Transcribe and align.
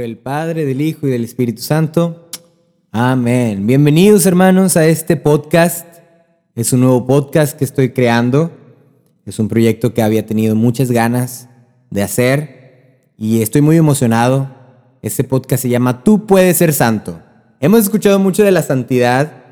Nombre 0.00 0.14
del 0.14 0.22
Padre, 0.22 0.64
del 0.64 0.80
Hijo 0.80 1.06
y 1.06 1.10
del 1.10 1.24
Espíritu 1.24 1.60
Santo. 1.60 2.30
Amén. 2.90 3.66
Bienvenidos 3.66 4.24
hermanos 4.24 4.78
a 4.78 4.86
este 4.86 5.16
podcast. 5.16 5.86
Es 6.54 6.72
un 6.72 6.80
nuevo 6.80 7.06
podcast 7.06 7.54
que 7.58 7.66
estoy 7.66 7.90
creando. 7.90 8.50
Es 9.26 9.38
un 9.38 9.48
proyecto 9.48 9.92
que 9.92 10.00
había 10.00 10.24
tenido 10.24 10.56
muchas 10.56 10.90
ganas 10.90 11.50
de 11.90 12.02
hacer 12.02 13.12
y 13.18 13.42
estoy 13.42 13.60
muy 13.60 13.76
emocionado. 13.76 14.48
Este 15.02 15.22
podcast 15.22 15.64
se 15.64 15.68
llama 15.68 16.02
Tú 16.02 16.24
puedes 16.24 16.56
ser 16.56 16.72
santo. 16.72 17.20
Hemos 17.60 17.80
escuchado 17.80 18.18
mucho 18.18 18.42
de 18.42 18.52
la 18.52 18.62
santidad 18.62 19.44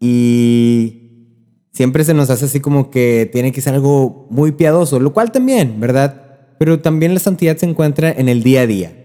y 0.00 1.36
siempre 1.70 2.04
se 2.04 2.14
nos 2.14 2.30
hace 2.30 2.46
así 2.46 2.60
como 2.60 2.90
que 2.90 3.28
tiene 3.30 3.52
que 3.52 3.60
ser 3.60 3.74
algo 3.74 4.26
muy 4.30 4.52
piadoso, 4.52 4.98
lo 5.00 5.12
cual 5.12 5.32
también, 5.32 5.80
¿verdad? 5.80 6.54
Pero 6.58 6.80
también 6.80 7.12
la 7.12 7.20
santidad 7.20 7.58
se 7.58 7.66
encuentra 7.66 8.10
en 8.10 8.30
el 8.30 8.42
día 8.42 8.62
a 8.62 8.66
día. 8.66 9.01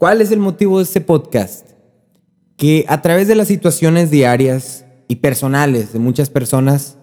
¿Cuál 0.00 0.22
es 0.22 0.32
el 0.32 0.38
motivo 0.38 0.78
de 0.78 0.84
este 0.84 1.02
podcast? 1.02 1.72
Que 2.56 2.86
a 2.88 3.02
través 3.02 3.28
de 3.28 3.34
las 3.34 3.48
situaciones 3.48 4.10
diarias 4.10 4.86
y 5.08 5.16
personales 5.16 5.92
de 5.92 5.98
muchas 5.98 6.30
personas, 6.30 6.96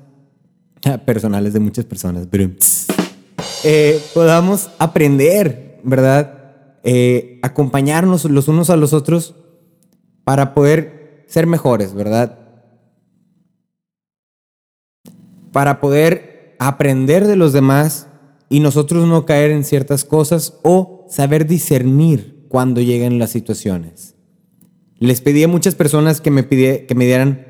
personales 1.05 1.54
de 1.54 1.60
muchas 1.60 1.86
personas, 1.86 2.28
eh, 3.64 4.02
podamos 4.16 4.72
aprender, 4.80 5.80
¿verdad? 5.84 6.80
Eh, 6.84 7.40
acompañarnos 7.44 8.26
los 8.26 8.48
unos 8.48 8.72
a 8.72 8.78
los 8.78 8.94
otros 8.94 9.36
para 10.24 10.55
poder 10.55 11.24
ser 11.27 11.46
mejores, 11.46 11.93
¿verdad? 11.93 12.40
Para 15.52 15.80
poder 15.80 16.55
aprender 16.58 17.27
de 17.27 17.36
los 17.36 17.54
demás 17.54 18.08
y 18.49 18.60
nosotros 18.60 19.08
no 19.08 19.27
caer 19.27 19.52
en 19.52 19.64
ciertas 19.64 20.04
cosas 20.04 20.55
o 20.64 21.05
saber 21.08 21.46
discernir 21.46 22.37
cuando 22.48 22.81
lleguen 22.81 23.20
las 23.20 23.31
situaciones. 23.31 24.15
Les 24.99 25.21
pedí 25.21 25.43
a 25.43 25.48
muchas 25.48 25.76
personas 25.76 26.21
que 26.21 26.31
me, 26.31 26.48
que 26.48 26.95
me 26.95 27.05
dieran 27.05 27.45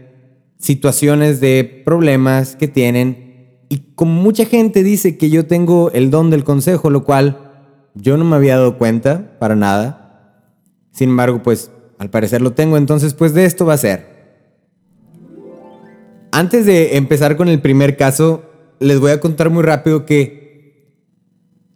situaciones 0.59 1.39
de 1.39 1.83
problemas 1.85 2.55
que 2.55 2.67
tienen 2.67 3.27
y 3.69 3.93
como 3.95 4.21
mucha 4.21 4.45
gente 4.45 4.83
dice 4.83 5.17
que 5.17 5.29
yo 5.29 5.45
tengo 5.45 5.91
el 5.91 6.09
don 6.09 6.29
del 6.29 6.43
consejo, 6.43 6.89
lo 6.89 7.03
cual 7.03 7.47
yo 7.95 8.17
no 8.17 8.25
me 8.25 8.35
había 8.35 8.57
dado 8.57 8.77
cuenta 8.77 9.37
para 9.39 9.55
nada. 9.55 10.53
Sin 10.91 11.09
embargo, 11.09 11.43
pues 11.43 11.71
al 11.97 12.09
parecer 12.09 12.41
lo 12.41 12.53
tengo, 12.53 12.77
entonces 12.77 13.13
pues 13.13 13.33
de 13.33 13.45
esto 13.45 13.65
va 13.65 13.73
a 13.73 13.77
ser. 13.77 14.17
Antes 16.31 16.65
de 16.65 16.97
empezar 16.97 17.35
con 17.35 17.49
el 17.49 17.61
primer 17.61 17.97
caso, 17.97 18.43
les 18.79 18.99
voy 18.99 19.11
a 19.11 19.19
contar 19.19 19.49
muy 19.49 19.63
rápido 19.63 20.05
que 20.05 20.93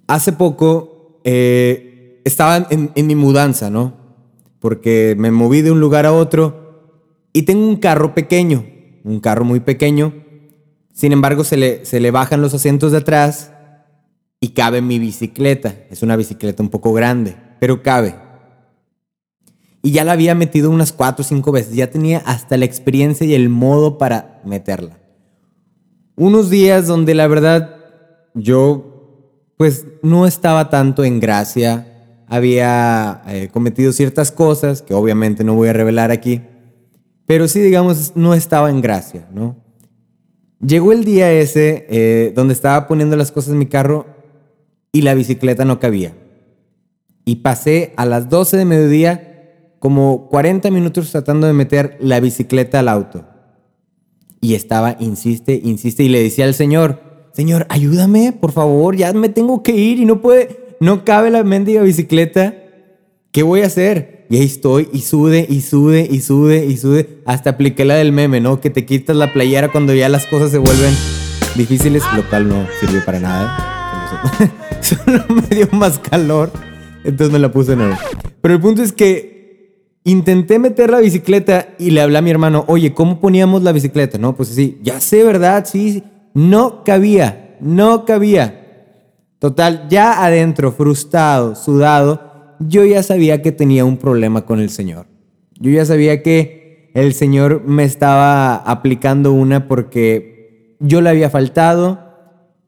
hace 0.08 0.34
poco 0.34 1.20
eh, 1.24 1.91
estaba 2.24 2.68
en, 2.70 3.08
mi 3.08 3.16
mudanza, 3.16 3.70
¿no? 3.70 3.94
Porque 4.60 5.16
me 5.18 5.32
moví 5.32 5.62
de 5.62 5.72
un 5.72 5.80
lugar 5.80 6.06
a 6.06 6.14
otro 6.14 7.10
y 7.34 7.44
tengo 7.44 7.68
un 7.68 7.78
carro 7.78 8.14
pequeño, 8.14 8.66
un 9.04 9.20
carro 9.20 9.46
muy 9.46 9.60
pequeño. 9.60 10.14
Sin 10.94 11.12
embargo, 11.14 11.44
se 11.44 11.58
le, 11.58 11.86
se 11.86 12.00
le 12.00 12.12
bajan 12.12 12.42
los 12.42 12.54
asientos 12.54 12.92
de 12.92 13.00
atrás 13.00 13.52
y 14.40 14.50
cabe 14.50 14.82
mi 14.82 15.00
bicicleta. 15.00 15.76
Es 15.90 16.04
una 16.04 16.16
bicicleta 16.16 16.62
un 16.62 16.70
poco 16.70 16.94
grande, 16.94 17.36
pero 17.60 17.82
cabe. 17.82 18.16
Y 19.84 19.92
ya 19.92 20.04
la 20.04 20.12
había 20.12 20.36
metido 20.36 20.70
unas 20.70 20.92
cuatro 20.92 21.24
o 21.24 21.28
cinco 21.28 21.52
veces. 21.52 21.76
Ya 21.76 21.90
tenía 21.90 22.20
hasta 22.20 22.58
la 22.58 22.66
experiencia 22.66 23.26
y 23.26 23.34
el 23.34 23.50
modo 23.50 23.98
para 23.98 24.42
meterla. 24.46 25.00
Unos 26.16 26.50
días 26.50 26.86
donde 26.86 27.16
la 27.16 27.28
verdad 27.28 27.78
yo 28.36 28.92
pues 29.58 29.86
no 30.02 30.26
estaba 30.26 30.70
tanto 30.70 31.04
en 31.04 31.20
gracia 31.20 31.91
había 32.32 33.24
eh, 33.28 33.50
cometido 33.52 33.92
ciertas 33.92 34.32
cosas 34.32 34.82
que 34.82 34.94
obviamente 34.94 35.44
no 35.44 35.54
voy 35.54 35.68
a 35.68 35.74
revelar 35.74 36.12
aquí, 36.12 36.42
pero 37.26 37.50
sí, 37.50 37.60
digamos, 37.60 38.14
no 38.16 38.34
estaba 38.34 38.70
en 38.70 38.80
gracia, 38.80 39.28
¿no? 39.34 39.58
Llegó 40.66 40.94
el 40.94 41.04
día 41.04 41.30
ese 41.30 41.86
eh, 41.90 42.32
donde 42.34 42.54
estaba 42.54 42.88
poniendo 42.88 43.18
las 43.18 43.34
cosas 43.34 43.52
en 43.52 43.60
mi 43.60 43.66
carro 43.66 44.06
y 44.94 45.02
la 45.02 45.14
bicicleta 45.14 45.66
no 45.66 45.82
cabía. 45.82 46.14
Y 47.26 47.38
pasé 47.38 47.94
a 47.98 48.06
las 48.06 48.30
12 48.30 48.56
de 48.56 48.66
mediodía 48.66 49.74
como 49.80 50.30
40 50.30 50.72
minutos 50.72 51.12
tratando 51.12 51.48
de 51.48 51.54
meter 51.54 51.98
la 52.00 52.22
bicicleta 52.22 52.80
al 52.80 52.88
auto. 52.88 53.26
Y 54.40 54.56
estaba, 54.56 54.96
insiste, 55.02 55.60
insiste, 55.62 56.04
y 56.04 56.10
le 56.10 56.24
decía 56.24 56.46
al 56.46 56.54
Señor, 56.54 57.02
Señor, 57.34 57.66
ayúdame, 57.68 58.32
por 58.32 58.54
favor, 58.54 58.96
ya 58.96 59.12
me 59.12 59.28
tengo 59.28 59.64
que 59.64 59.74
ir 59.74 60.00
y 60.00 60.06
no 60.06 60.22
puede, 60.22 60.71
no 60.82 61.06
cabe 61.06 61.30
la 61.30 61.44
mendiga 61.44 61.84
bicicleta. 61.84 62.56
¿Qué 63.32 63.44
voy 63.44 63.62
a 63.62 63.68
hacer? 63.68 64.26
Y 64.32 64.38
ahí 64.38 64.46
estoy, 64.46 64.90
y 64.92 65.02
sude, 65.02 65.46
y 65.48 65.62
sude, 65.62 66.08
y 66.10 66.22
sude, 66.22 66.66
y 66.66 66.76
sude. 66.76 67.22
Hasta 67.26 67.52
apliqué 67.52 67.86
la 67.86 67.96
del 67.96 68.12
meme, 68.12 68.42
¿no? 68.42 68.60
Que 68.60 68.72
te 68.72 68.84
quitas 68.84 69.16
la 69.16 69.32
playera 69.32 69.72
cuando 69.72 69.94
ya 69.94 70.10
las 70.10 70.26
cosas 70.26 70.50
se 70.50 70.58
vuelven 70.58 70.92
difíciles, 71.56 72.04
lo 72.16 72.28
cual 72.28 72.50
no 72.50 72.66
sirvió 72.80 73.06
para 73.06 73.20
nada. 73.20 74.20
Solo 74.82 75.24
me 75.30 75.56
dio 75.56 75.70
más 75.72 76.00
calor. 76.00 76.52
Entonces 77.04 77.32
me 77.32 77.38
la 77.38 77.52
puse 77.52 77.76
nueva. 77.76 78.00
Pero 78.42 78.56
el 78.56 78.60
punto 78.60 78.82
es 78.82 78.92
que 78.92 80.00
intenté 80.04 80.58
meter 80.58 80.90
la 80.90 81.00
bicicleta 81.00 81.76
y 81.78 81.92
le 81.92 82.02
hablé 82.02 82.18
a 82.18 82.22
mi 82.24 82.32
hermano, 82.32 82.66
oye, 82.68 82.92
¿cómo 82.92 83.20
poníamos 83.20 83.62
la 83.62 83.72
bicicleta? 83.72 84.18
No, 84.18 84.36
pues 84.36 84.50
sí, 84.50 84.80
ya 84.82 85.00
sé, 85.00 85.24
¿verdad? 85.24 85.64
Sí, 85.72 86.04
no 86.34 86.84
cabía, 86.84 87.56
no 87.62 88.04
cabía. 88.06 88.61
Total, 89.42 89.88
ya 89.90 90.24
adentro, 90.24 90.72
frustrado, 90.72 91.56
sudado, 91.56 92.56
yo 92.60 92.86
ya 92.86 93.02
sabía 93.02 93.42
que 93.42 93.52
tenía 93.52 93.84
un 93.86 93.98
problema 93.98 94.46
con 94.46 94.60
el 94.60 94.70
Señor. 94.70 95.08
Yo 95.60 95.72
ya 95.72 95.84
sabía 95.84 96.22
que 96.22 96.92
el 96.94 97.16
Señor 97.16 97.64
me 97.66 97.84
estaba 97.84 98.56
aplicando 98.56 99.34
una 99.34 99.68
porque 99.68 100.78
yo 100.80 101.02
le 101.02 101.10
había 101.10 101.32
faltado 101.32 102.00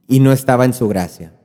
y 0.07 0.19
no 0.19 0.31
estaba 0.31 0.65
en 0.65 0.73
su 0.73 0.87
gracia. 0.87 1.35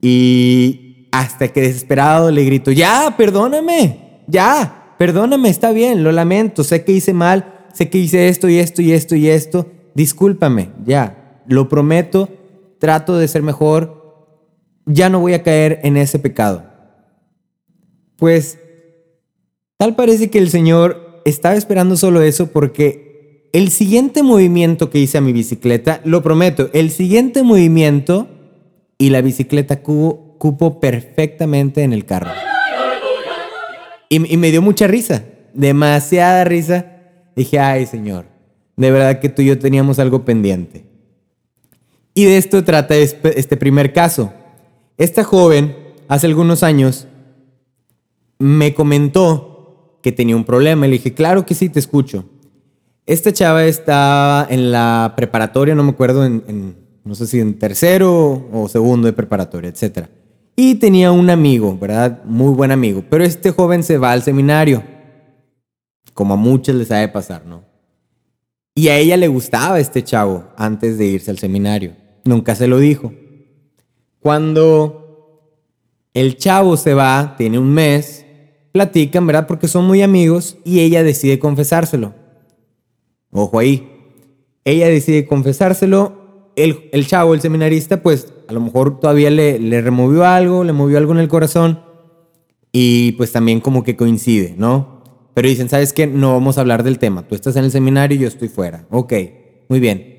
Y 0.00 1.08
hasta 1.10 1.48
que 1.48 1.62
desesperado 1.62 2.30
le 2.30 2.44
grito, 2.44 2.70
ya, 2.70 3.16
perdóname, 3.16 4.22
ya, 4.28 4.94
perdóname, 4.98 5.48
está 5.48 5.72
bien, 5.72 6.04
lo 6.04 6.12
lamento, 6.12 6.62
sé 6.62 6.84
que 6.84 6.92
hice 6.92 7.12
mal, 7.12 7.66
sé 7.72 7.90
que 7.90 7.98
hice 7.98 8.28
esto 8.28 8.48
y 8.48 8.58
esto 8.58 8.82
y 8.82 8.92
esto 8.92 9.16
y 9.16 9.30
esto, 9.30 9.66
discúlpame, 9.96 10.70
ya, 10.84 11.42
lo 11.48 11.68
prometo, 11.68 12.28
trato 12.78 13.16
de 13.16 13.26
ser 13.26 13.42
mejor, 13.42 13.98
ya 14.88 15.10
no 15.10 15.20
voy 15.20 15.34
a 15.34 15.42
caer 15.42 15.80
en 15.84 15.96
ese 15.96 16.18
pecado. 16.18 16.64
Pues 18.16 18.58
tal 19.76 19.94
parece 19.94 20.30
que 20.30 20.38
el 20.38 20.50
Señor 20.50 21.22
estaba 21.24 21.54
esperando 21.54 21.96
solo 21.96 22.22
eso 22.22 22.48
porque 22.48 23.50
el 23.52 23.70
siguiente 23.70 24.22
movimiento 24.22 24.90
que 24.90 24.98
hice 24.98 25.18
a 25.18 25.20
mi 25.20 25.32
bicicleta, 25.32 26.00
lo 26.04 26.22
prometo, 26.22 26.70
el 26.72 26.90
siguiente 26.90 27.42
movimiento 27.42 28.28
y 28.96 29.10
la 29.10 29.20
bicicleta 29.20 29.82
cupo, 29.82 30.80
perfectamente 30.80 31.82
en 31.82 31.92
el 31.92 32.04
carro. 32.04 32.30
Y, 34.08 34.32
y 34.32 34.36
me 34.38 34.50
dio 34.50 34.62
mucha 34.62 34.86
risa, 34.86 35.24
demasiada 35.52 36.44
risa. 36.44 36.86
Dije, 37.36 37.58
ay 37.58 37.86
Señor, 37.86 38.24
de 38.76 38.90
verdad 38.90 39.20
que 39.20 39.28
tú 39.28 39.42
y 39.42 39.46
yo 39.46 39.58
teníamos 39.58 39.98
algo 39.98 40.24
pendiente. 40.24 40.86
Y 42.14 42.24
de 42.24 42.38
esto 42.38 42.64
trata 42.64 42.96
este 42.96 43.56
primer 43.56 43.92
caso. 43.92 44.32
Esta 44.98 45.22
joven, 45.22 45.76
hace 46.08 46.26
algunos 46.26 46.64
años, 46.64 47.06
me 48.40 48.74
comentó 48.74 49.98
que 50.02 50.10
tenía 50.10 50.34
un 50.34 50.44
problema. 50.44 50.86
Le 50.86 50.94
dije, 50.94 51.14
claro 51.14 51.46
que 51.46 51.54
sí, 51.54 51.68
te 51.68 51.78
escucho. 51.78 52.24
Esta 53.06 53.32
chava 53.32 53.64
estaba 53.64 54.46
en 54.50 54.72
la 54.72 55.14
preparatoria, 55.16 55.76
no 55.76 55.84
me 55.84 55.90
acuerdo, 55.90 56.26
en, 56.26 56.76
no 57.04 57.14
sé 57.14 57.28
si 57.28 57.38
en 57.38 57.58
tercero 57.60 58.48
o 58.52 58.68
segundo 58.68 59.06
de 59.06 59.12
preparatoria, 59.12 59.70
etc. 59.70 60.08
Y 60.56 60.74
tenía 60.74 61.12
un 61.12 61.30
amigo, 61.30 61.78
¿verdad? 61.78 62.24
Muy 62.24 62.52
buen 62.52 62.72
amigo. 62.72 63.04
Pero 63.08 63.22
este 63.22 63.52
joven 63.52 63.84
se 63.84 63.98
va 63.98 64.10
al 64.10 64.22
seminario, 64.22 64.82
como 66.12 66.34
a 66.34 66.36
muchos 66.36 66.74
les 66.74 66.88
sabe 66.88 67.06
pasar, 67.06 67.46
¿no? 67.46 67.62
Y 68.74 68.88
a 68.88 68.98
ella 68.98 69.16
le 69.16 69.28
gustaba 69.28 69.78
este 69.78 70.02
chavo 70.02 70.48
antes 70.56 70.98
de 70.98 71.06
irse 71.06 71.30
al 71.30 71.38
seminario. 71.38 71.92
Nunca 72.24 72.56
se 72.56 72.66
lo 72.66 72.78
dijo. 72.78 73.12
Cuando 74.20 75.42
el 76.14 76.36
chavo 76.36 76.76
se 76.76 76.94
va, 76.94 77.34
tiene 77.36 77.58
un 77.58 77.72
mes, 77.72 78.26
platican, 78.72 79.26
¿verdad? 79.26 79.46
Porque 79.46 79.68
son 79.68 79.86
muy 79.86 80.02
amigos 80.02 80.58
y 80.64 80.80
ella 80.80 81.02
decide 81.02 81.38
confesárselo. 81.38 82.14
Ojo 83.30 83.58
ahí. 83.58 83.88
Ella 84.64 84.88
decide 84.88 85.26
confesárselo. 85.26 86.52
El, 86.56 86.90
el 86.92 87.06
chavo, 87.06 87.34
el 87.34 87.40
seminarista, 87.40 88.02
pues 88.02 88.32
a 88.48 88.52
lo 88.52 88.60
mejor 88.60 88.98
todavía 88.98 89.30
le, 89.30 89.58
le 89.58 89.80
removió 89.80 90.24
algo, 90.24 90.64
le 90.64 90.72
movió 90.72 90.98
algo 90.98 91.12
en 91.12 91.18
el 91.18 91.28
corazón 91.28 91.80
y 92.72 93.12
pues 93.12 93.32
también 93.32 93.60
como 93.60 93.84
que 93.84 93.96
coincide, 93.96 94.54
¿no? 94.56 95.02
Pero 95.34 95.48
dicen, 95.48 95.68
¿sabes 95.68 95.92
qué? 95.92 96.06
No 96.08 96.32
vamos 96.32 96.58
a 96.58 96.62
hablar 96.62 96.82
del 96.82 96.98
tema. 96.98 97.26
Tú 97.28 97.36
estás 97.36 97.54
en 97.56 97.64
el 97.64 97.70
seminario 97.70 98.16
y 98.16 98.20
yo 98.22 98.28
estoy 98.28 98.48
fuera. 98.48 98.86
Ok, 98.90 99.12
muy 99.68 99.78
bien. 99.78 100.17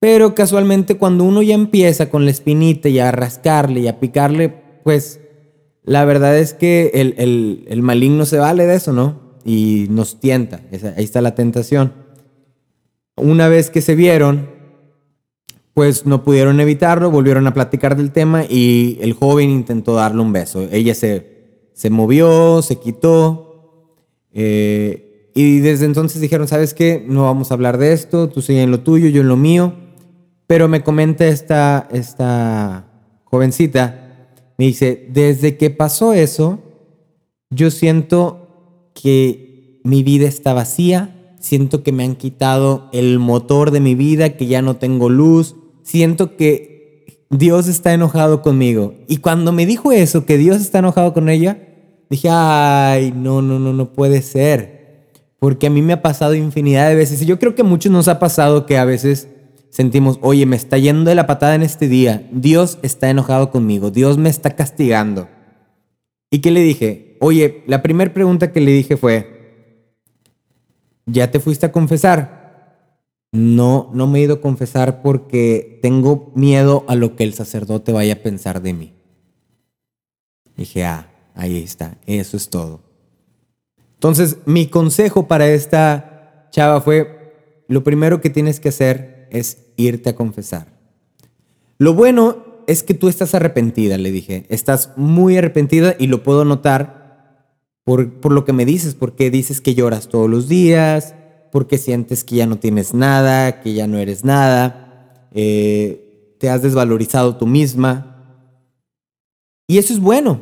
Pero 0.00 0.34
casualmente 0.34 0.96
cuando 0.96 1.24
uno 1.24 1.42
ya 1.42 1.54
empieza 1.54 2.08
con 2.08 2.24
la 2.24 2.30
espinita 2.30 2.88
y 2.88 2.98
a 2.98 3.12
rascarle 3.12 3.80
y 3.80 3.88
a 3.88 4.00
picarle, 4.00 4.48
pues 4.82 5.20
la 5.84 6.06
verdad 6.06 6.38
es 6.38 6.54
que 6.54 6.90
el, 6.94 7.64
el, 7.68 7.82
maligno 7.82 8.24
se 8.24 8.38
vale 8.38 8.66
de 8.66 8.76
eso, 8.76 8.94
¿no? 8.94 9.20
Y 9.44 9.86
nos 9.90 10.18
tienta, 10.18 10.62
ahí 10.96 11.04
está 11.04 11.20
la 11.20 11.34
tentación. 11.34 11.92
Una 13.16 13.48
vez 13.48 13.68
que 13.68 13.82
se 13.82 13.94
vieron, 13.94 14.48
pues 15.74 16.06
no 16.06 16.24
pudieron 16.24 16.60
evitarlo, 16.60 17.10
volvieron 17.10 17.46
a 17.46 17.52
platicar 17.52 17.94
del 17.94 18.10
tema 18.10 18.44
y 18.48 18.98
el 19.02 19.12
joven 19.12 19.50
intentó 19.50 19.94
darle 19.94 20.22
un 20.22 20.32
beso. 20.32 20.66
Ella 20.72 20.94
se, 20.94 21.68
se 21.74 21.90
movió, 21.90 22.62
se 22.62 22.76
quitó 22.76 23.98
eh, 24.32 25.30
y 25.34 25.58
desde 25.58 25.84
entonces 25.84 26.22
dijeron, 26.22 26.48
¿sabes 26.48 26.72
qué? 26.72 27.04
No 27.06 27.24
vamos 27.24 27.50
a 27.50 27.54
hablar 27.54 27.76
de 27.76 27.92
esto, 27.92 28.30
tú 28.30 28.40
sigue 28.40 28.62
en 28.62 28.70
lo 28.70 28.80
tuyo, 28.80 29.08
yo 29.08 29.20
en 29.20 29.28
lo 29.28 29.36
mío. 29.36 29.74
Pero 30.50 30.66
me 30.66 30.82
comenta 30.82 31.28
esta, 31.28 31.86
esta 31.92 32.84
jovencita, 33.22 34.26
me 34.58 34.64
dice, 34.64 35.06
desde 35.12 35.56
que 35.56 35.70
pasó 35.70 36.12
eso, 36.12 36.58
yo 37.50 37.70
siento 37.70 38.90
que 38.92 39.80
mi 39.84 40.02
vida 40.02 40.26
está 40.26 40.52
vacía, 40.52 41.36
siento 41.38 41.84
que 41.84 41.92
me 41.92 42.02
han 42.02 42.16
quitado 42.16 42.88
el 42.92 43.20
motor 43.20 43.70
de 43.70 43.78
mi 43.78 43.94
vida, 43.94 44.30
que 44.30 44.48
ya 44.48 44.60
no 44.60 44.74
tengo 44.74 45.08
luz, 45.08 45.54
siento 45.84 46.36
que 46.36 47.26
Dios 47.30 47.68
está 47.68 47.92
enojado 47.92 48.42
conmigo. 48.42 48.94
Y 49.06 49.18
cuando 49.18 49.52
me 49.52 49.66
dijo 49.66 49.92
eso, 49.92 50.26
que 50.26 50.36
Dios 50.36 50.60
está 50.60 50.80
enojado 50.80 51.12
con 51.12 51.28
ella, 51.28 51.62
dije, 52.10 52.28
ay, 52.28 53.14
no, 53.14 53.40
no, 53.40 53.60
no, 53.60 53.72
no 53.72 53.92
puede 53.92 54.20
ser. 54.20 55.12
Porque 55.38 55.68
a 55.68 55.70
mí 55.70 55.80
me 55.80 55.92
ha 55.92 56.02
pasado 56.02 56.34
infinidad 56.34 56.88
de 56.88 56.96
veces. 56.96 57.22
Y 57.22 57.26
yo 57.26 57.38
creo 57.38 57.54
que 57.54 57.62
a 57.62 57.64
muchos 57.64 57.92
nos 57.92 58.08
ha 58.08 58.18
pasado 58.18 58.66
que 58.66 58.78
a 58.78 58.84
veces 58.84 59.28
sentimos, 59.70 60.18
oye, 60.20 60.44
me 60.46 60.56
está 60.56 60.76
yendo 60.78 61.08
de 61.08 61.14
la 61.14 61.26
patada 61.26 61.54
en 61.54 61.62
este 61.62 61.88
día, 61.88 62.28
Dios 62.32 62.78
está 62.82 63.08
enojado 63.08 63.50
conmigo, 63.50 63.90
Dios 63.90 64.18
me 64.18 64.28
está 64.28 64.54
castigando. 64.56 65.28
¿Y 66.30 66.40
qué 66.40 66.50
le 66.50 66.60
dije? 66.60 67.16
Oye, 67.20 67.64
la 67.66 67.82
primera 67.82 68.12
pregunta 68.12 68.52
que 68.52 68.60
le 68.60 68.72
dije 68.72 68.96
fue, 68.96 69.96
¿ya 71.06 71.30
te 71.30 71.40
fuiste 71.40 71.66
a 71.66 71.72
confesar? 71.72 72.40
No, 73.32 73.90
no 73.92 74.06
me 74.06 74.18
he 74.18 74.22
ido 74.22 74.34
a 74.34 74.40
confesar 74.40 75.02
porque 75.02 75.78
tengo 75.82 76.32
miedo 76.34 76.84
a 76.88 76.96
lo 76.96 77.14
que 77.14 77.24
el 77.24 77.34
sacerdote 77.34 77.92
vaya 77.92 78.14
a 78.14 78.22
pensar 78.22 78.62
de 78.62 78.72
mí. 78.72 78.92
Dije, 80.56 80.84
ah, 80.84 81.10
ahí 81.34 81.62
está, 81.62 81.96
eso 82.06 82.36
es 82.36 82.50
todo. 82.50 82.80
Entonces, 83.94 84.38
mi 84.46 84.66
consejo 84.66 85.28
para 85.28 85.48
esta 85.48 86.48
chava 86.50 86.80
fue, 86.80 87.64
lo 87.68 87.84
primero 87.84 88.20
que 88.20 88.30
tienes 88.30 88.58
que 88.58 88.70
hacer 88.70 89.19
es 89.30 89.66
irte 89.76 90.10
a 90.10 90.14
confesar. 90.14 90.78
Lo 91.78 91.94
bueno 91.94 92.44
es 92.66 92.82
que 92.82 92.94
tú 92.94 93.08
estás 93.08 93.34
arrepentida, 93.34 93.98
le 93.98 94.12
dije. 94.12 94.44
Estás 94.48 94.92
muy 94.96 95.36
arrepentida 95.36 95.96
y 95.98 96.06
lo 96.06 96.22
puedo 96.22 96.44
notar 96.44 97.46
por, 97.84 98.20
por 98.20 98.32
lo 98.32 98.44
que 98.44 98.52
me 98.52 98.64
dices, 98.64 98.94
porque 98.94 99.30
dices 99.30 99.60
que 99.60 99.74
lloras 99.74 100.08
todos 100.08 100.28
los 100.28 100.48
días, 100.48 101.14
porque 101.50 101.78
sientes 101.78 102.24
que 102.24 102.36
ya 102.36 102.46
no 102.46 102.58
tienes 102.58 102.94
nada, 102.94 103.60
que 103.60 103.74
ya 103.74 103.86
no 103.86 103.98
eres 103.98 104.24
nada, 104.24 105.28
eh, 105.32 106.36
te 106.38 106.48
has 106.48 106.62
desvalorizado 106.62 107.36
tú 107.36 107.46
misma. 107.46 108.46
Y 109.66 109.78
eso 109.78 109.92
es 109.92 110.00
bueno, 110.00 110.40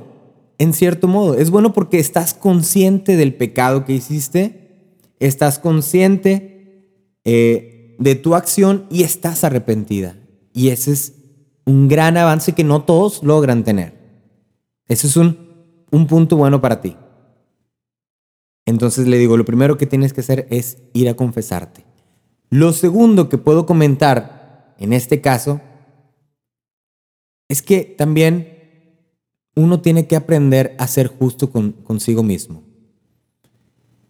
en 0.58 0.72
cierto 0.72 1.08
modo. 1.08 1.34
Es 1.34 1.50
bueno 1.50 1.72
porque 1.72 1.98
estás 1.98 2.34
consciente 2.34 3.16
del 3.16 3.34
pecado 3.34 3.84
que 3.84 3.94
hiciste, 3.94 4.96
estás 5.18 5.58
consciente 5.58 6.84
eh, 7.24 7.77
de 7.98 8.14
tu 8.14 8.34
acción 8.34 8.86
y 8.90 9.02
estás 9.02 9.44
arrepentida. 9.44 10.16
Y 10.52 10.68
ese 10.68 10.92
es 10.92 11.12
un 11.66 11.88
gran 11.88 12.16
avance 12.16 12.52
que 12.52 12.64
no 12.64 12.82
todos 12.82 13.22
logran 13.22 13.64
tener. 13.64 13.94
Ese 14.86 15.06
es 15.06 15.16
un, 15.16 15.36
un 15.90 16.06
punto 16.06 16.36
bueno 16.36 16.60
para 16.60 16.80
ti. 16.80 16.96
Entonces 18.64 19.06
le 19.06 19.18
digo, 19.18 19.36
lo 19.36 19.44
primero 19.44 19.76
que 19.76 19.86
tienes 19.86 20.12
que 20.12 20.20
hacer 20.20 20.46
es 20.50 20.78
ir 20.92 21.08
a 21.08 21.14
confesarte. 21.14 21.84
Lo 22.50 22.72
segundo 22.72 23.28
que 23.28 23.38
puedo 23.38 23.66
comentar 23.66 24.74
en 24.78 24.92
este 24.92 25.20
caso 25.20 25.60
es 27.48 27.62
que 27.62 27.82
también 27.82 28.58
uno 29.54 29.80
tiene 29.80 30.06
que 30.06 30.16
aprender 30.16 30.76
a 30.78 30.86
ser 30.86 31.08
justo 31.08 31.50
con, 31.50 31.72
consigo 31.72 32.22
mismo. 32.22 32.62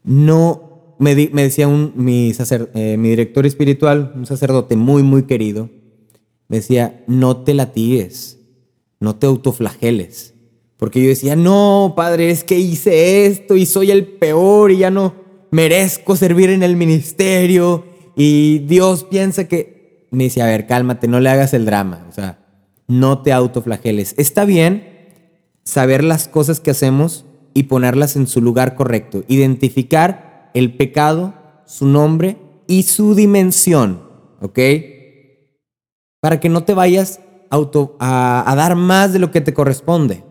No 0.05 0.68
me, 0.99 1.15
decía 1.15 1.69
un, 1.69 1.93
mi, 1.97 2.33
eh, 2.75 2.97
mi 2.97 3.09
director 3.11 3.47
espiritual, 3.47 4.13
un 4.15 4.27
sacerdote 4.27 4.77
muy, 4.77 5.03
muy 5.03 5.25
querido, 5.25 5.71
me 6.49 6.59
decía, 6.59 7.05
no 7.07 7.39
te 7.39 7.55
latigues, 7.55 8.39
no 9.01 9.17
te 9.17 9.27
autoflageles. 9.27 10.35
Porque 10.79 11.03
yo 11.03 11.09
decía, 11.09 11.37
no, 11.37 11.95
padre, 11.97 12.31
es 12.31 12.45
que 12.45 12.59
hice 12.59 13.27
esto 13.27 13.57
y 13.57 13.67
soy 13.67 13.91
el 13.91 14.07
peor 14.07 14.71
y 14.71 14.79
ya 14.79 14.91
no 14.91 15.15
merezco 15.51 16.17
servir 16.17 16.51
en 16.51 16.63
el 16.63 16.77
ministerio. 16.77 17.85
Y 18.17 18.61
Dios 18.61 19.05
piensa 19.05 19.49
que... 19.49 20.07
Me 20.11 20.25
decía, 20.25 20.45
a 20.45 20.49
ver, 20.49 20.67
cálmate, 20.67 21.07
no 21.07 21.21
le 21.21 21.29
hagas 21.29 21.53
el 21.53 21.67
drama. 21.67 22.07
O 22.09 22.13
sea, 22.13 22.39
no 22.87 23.21
te 23.23 23.33
autoflageles. 23.33 24.15
Está 24.17 24.47
bien 24.47 24.89
saber 25.65 26.03
las 26.03 26.29
cosas 26.29 26.61
que 26.61 26.71
hacemos 26.71 27.27
y 27.53 27.65
ponerlas 27.65 28.17
en 28.17 28.27
su 28.27 28.41
lugar 28.41 28.75
correcto. 28.75 29.25
Identificar 29.29 30.28
el 30.55 30.77
pecado, 30.77 31.35
su 31.67 31.87
nombre 31.87 32.37
y 32.67 32.85
su 32.85 33.15
dimensión, 33.15 34.03
¿ok? 34.41 34.59
Para 36.21 36.41
que 36.41 36.49
no 36.49 36.65
te 36.65 36.75
vayas 36.75 37.21
auto, 37.51 37.97
a, 37.99 38.53
dar 38.57 38.77
más 38.77 39.13
de 39.13 39.19
lo 39.19 39.31
que 39.31 39.41
te 39.41 39.55
corresponde, 39.55 40.25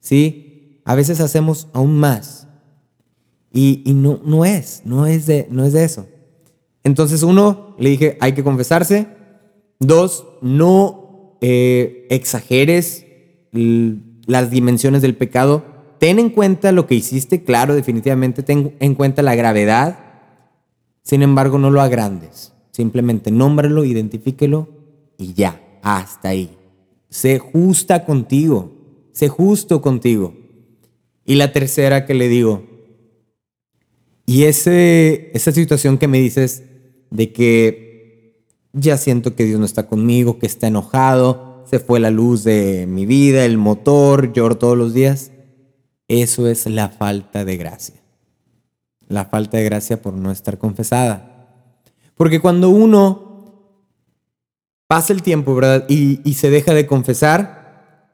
¿sí? 0.00 0.80
A 0.84 0.94
veces 0.94 1.20
hacemos 1.20 1.68
aún 1.72 1.98
más 1.98 2.48
y, 3.52 3.82
no, 3.94 4.20
no 4.24 4.44
es, 4.44 4.82
no 4.84 5.06
es, 5.06 5.26
de, 5.26 5.46
no 5.50 5.64
es 5.64 5.72
de 5.72 5.84
eso. 5.84 6.06
Entonces, 6.84 7.22
uno, 7.22 7.76
le 7.78 7.90
dije, 7.90 8.16
hay 8.20 8.32
que 8.32 8.42
confesarse. 8.42 9.06
Dos, 9.78 10.26
no 10.40 11.38
eh, 11.40 12.06
exageres 12.10 13.06
las 13.52 14.50
dimensiones 14.50 15.02
del 15.02 15.16
pecado 15.16 15.71
ten 16.02 16.18
en 16.18 16.30
cuenta 16.30 16.72
lo 16.72 16.88
que 16.88 16.96
hiciste, 16.96 17.44
claro, 17.44 17.76
definitivamente 17.76 18.42
ten 18.42 18.74
en 18.80 18.96
cuenta 18.96 19.22
la 19.22 19.36
gravedad, 19.36 20.00
sin 21.04 21.22
embargo 21.22 21.58
no 21.58 21.70
lo 21.70 21.80
agrandes, 21.80 22.52
simplemente 22.72 23.30
nómbralo, 23.30 23.84
identifíquelo 23.84 24.68
y 25.16 25.34
ya, 25.34 25.62
hasta 25.80 26.30
ahí. 26.30 26.58
Sé 27.08 27.38
justa 27.38 28.04
contigo, 28.04 28.72
sé 29.12 29.28
justo 29.28 29.80
contigo. 29.80 30.34
Y 31.24 31.36
la 31.36 31.52
tercera 31.52 32.04
que 32.04 32.14
le 32.14 32.28
digo, 32.28 32.64
y 34.26 34.42
ese, 34.42 35.30
esa 35.34 35.52
situación 35.52 35.98
que 35.98 36.08
me 36.08 36.18
dices 36.18 36.64
de 37.12 37.32
que 37.32 38.48
ya 38.72 38.96
siento 38.96 39.36
que 39.36 39.44
Dios 39.44 39.60
no 39.60 39.66
está 39.66 39.86
conmigo, 39.86 40.40
que 40.40 40.46
está 40.46 40.66
enojado, 40.66 41.62
se 41.64 41.78
fue 41.78 42.00
la 42.00 42.10
luz 42.10 42.42
de 42.42 42.88
mi 42.88 43.06
vida, 43.06 43.44
el 43.44 43.56
motor, 43.56 44.32
lloro 44.32 44.58
todos 44.58 44.76
los 44.76 44.94
días. 44.94 45.31
Eso 46.12 46.46
es 46.46 46.66
la 46.66 46.90
falta 46.90 47.42
de 47.46 47.56
gracia. 47.56 47.94
La 49.08 49.24
falta 49.24 49.56
de 49.56 49.64
gracia 49.64 50.02
por 50.02 50.12
no 50.12 50.30
estar 50.30 50.58
confesada. 50.58 51.48
Porque 52.16 52.38
cuando 52.38 52.68
uno 52.68 53.64
pasa 54.86 55.14
el 55.14 55.22
tiempo, 55.22 55.54
¿verdad? 55.54 55.86
Y, 55.88 56.34
se 56.34 56.50
deja 56.50 56.74
de 56.74 56.86
confesar, 56.86 58.12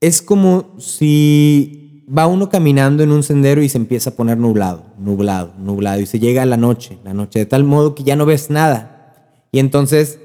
es 0.00 0.22
como 0.22 0.76
si 0.78 2.04
va 2.08 2.28
uno 2.28 2.48
caminando 2.48 3.02
en 3.02 3.10
un 3.10 3.24
sendero 3.24 3.64
y 3.64 3.68
se 3.68 3.78
empieza 3.78 4.10
a 4.10 4.14
poner 4.14 4.38
nublado, 4.38 4.84
nublado, 4.96 5.52
nublado, 5.58 6.00
y 6.00 6.06
se 6.06 6.20
llega 6.20 6.42
a 6.42 6.46
la 6.46 6.56
noche, 6.56 7.00
la 7.02 7.14
noche, 7.14 7.40
de 7.40 7.46
tal 7.46 7.64
modo 7.64 7.96
que 7.96 8.04
ya 8.04 8.14
no 8.14 8.26
ves 8.26 8.48
nada. 8.48 9.42
Y 9.50 9.58
entonces, 9.58 10.20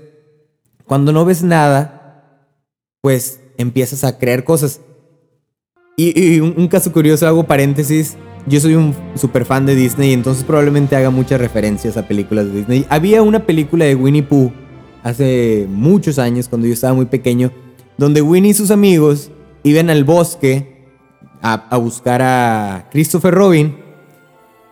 cuando 0.86 1.12
no 1.12 1.25
ves 1.25 1.41
nada, 1.41 2.51
pues 3.01 3.39
empiezas 3.58 4.03
a 4.03 4.20
creer 4.20 4.44
cosas. 4.44 4.79
Y, 5.98 6.40
un, 6.42 6.68
caso 6.68 6.92
curioso, 6.92 7.25
hago 7.28 7.44
paréntesis. 7.44 8.18
Yo 8.48 8.60
soy 8.60 8.75
un 8.75 8.94
super 9.16 9.46
fan 9.46 9.66
de 9.66 9.75
Disney, 9.75 10.14
entonces 10.14 10.44
probablemente 10.44 10.96
haga 10.96 11.10
muchas 11.10 11.40
referencias 11.40 11.98
a 11.98 12.08
películas 12.08 12.46
de 12.46 12.60
Disney. 12.60 12.86
Había 12.90 13.24
una 13.24 13.46
película 13.46 13.86
de 13.86 13.96
Winnie 13.96 14.22
Pooh 14.22 14.52
hace 15.04 15.66
muchos 15.70 16.20
años, 16.20 16.48
cuando 16.48 16.68
yo 16.68 16.74
estaba 16.74 16.94
muy 16.94 17.06
pequeño, 17.06 17.52
donde 17.98 18.22
Winnie 18.22 18.52
y 18.52 18.54
sus 18.54 18.72
amigos 18.72 19.32
iban 19.64 19.90
al 19.90 20.04
bosque 20.04 20.86
a, 21.42 21.54
a 21.70 21.78
buscar 21.78 22.22
a 22.22 22.88
Christopher 22.92 23.34
Robin, 23.34 23.78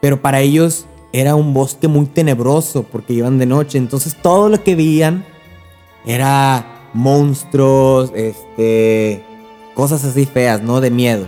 pero 0.01 0.21
para 0.21 0.41
ellos 0.41 0.85
era 1.13 1.35
un 1.35 1.53
bosque 1.53 1.87
muy 1.87 2.05
tenebroso 2.07 2.83
porque 2.83 3.13
iban 3.13 3.39
de 3.39 3.45
noche, 3.45 3.77
entonces 3.77 4.15
todo 4.21 4.49
lo 4.49 4.63
que 4.63 4.75
veían 4.75 5.25
era 6.05 6.89
monstruos, 6.93 8.11
este 8.13 9.23
cosas 9.73 10.03
así 10.03 10.25
feas, 10.25 10.61
¿no? 10.61 10.81
De 10.81 10.91
miedo. 10.91 11.25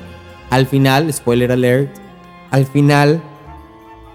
Al 0.49 0.67
final, 0.67 1.11
spoiler 1.11 1.51
alert, 1.51 1.89
al 2.51 2.65
final, 2.65 3.21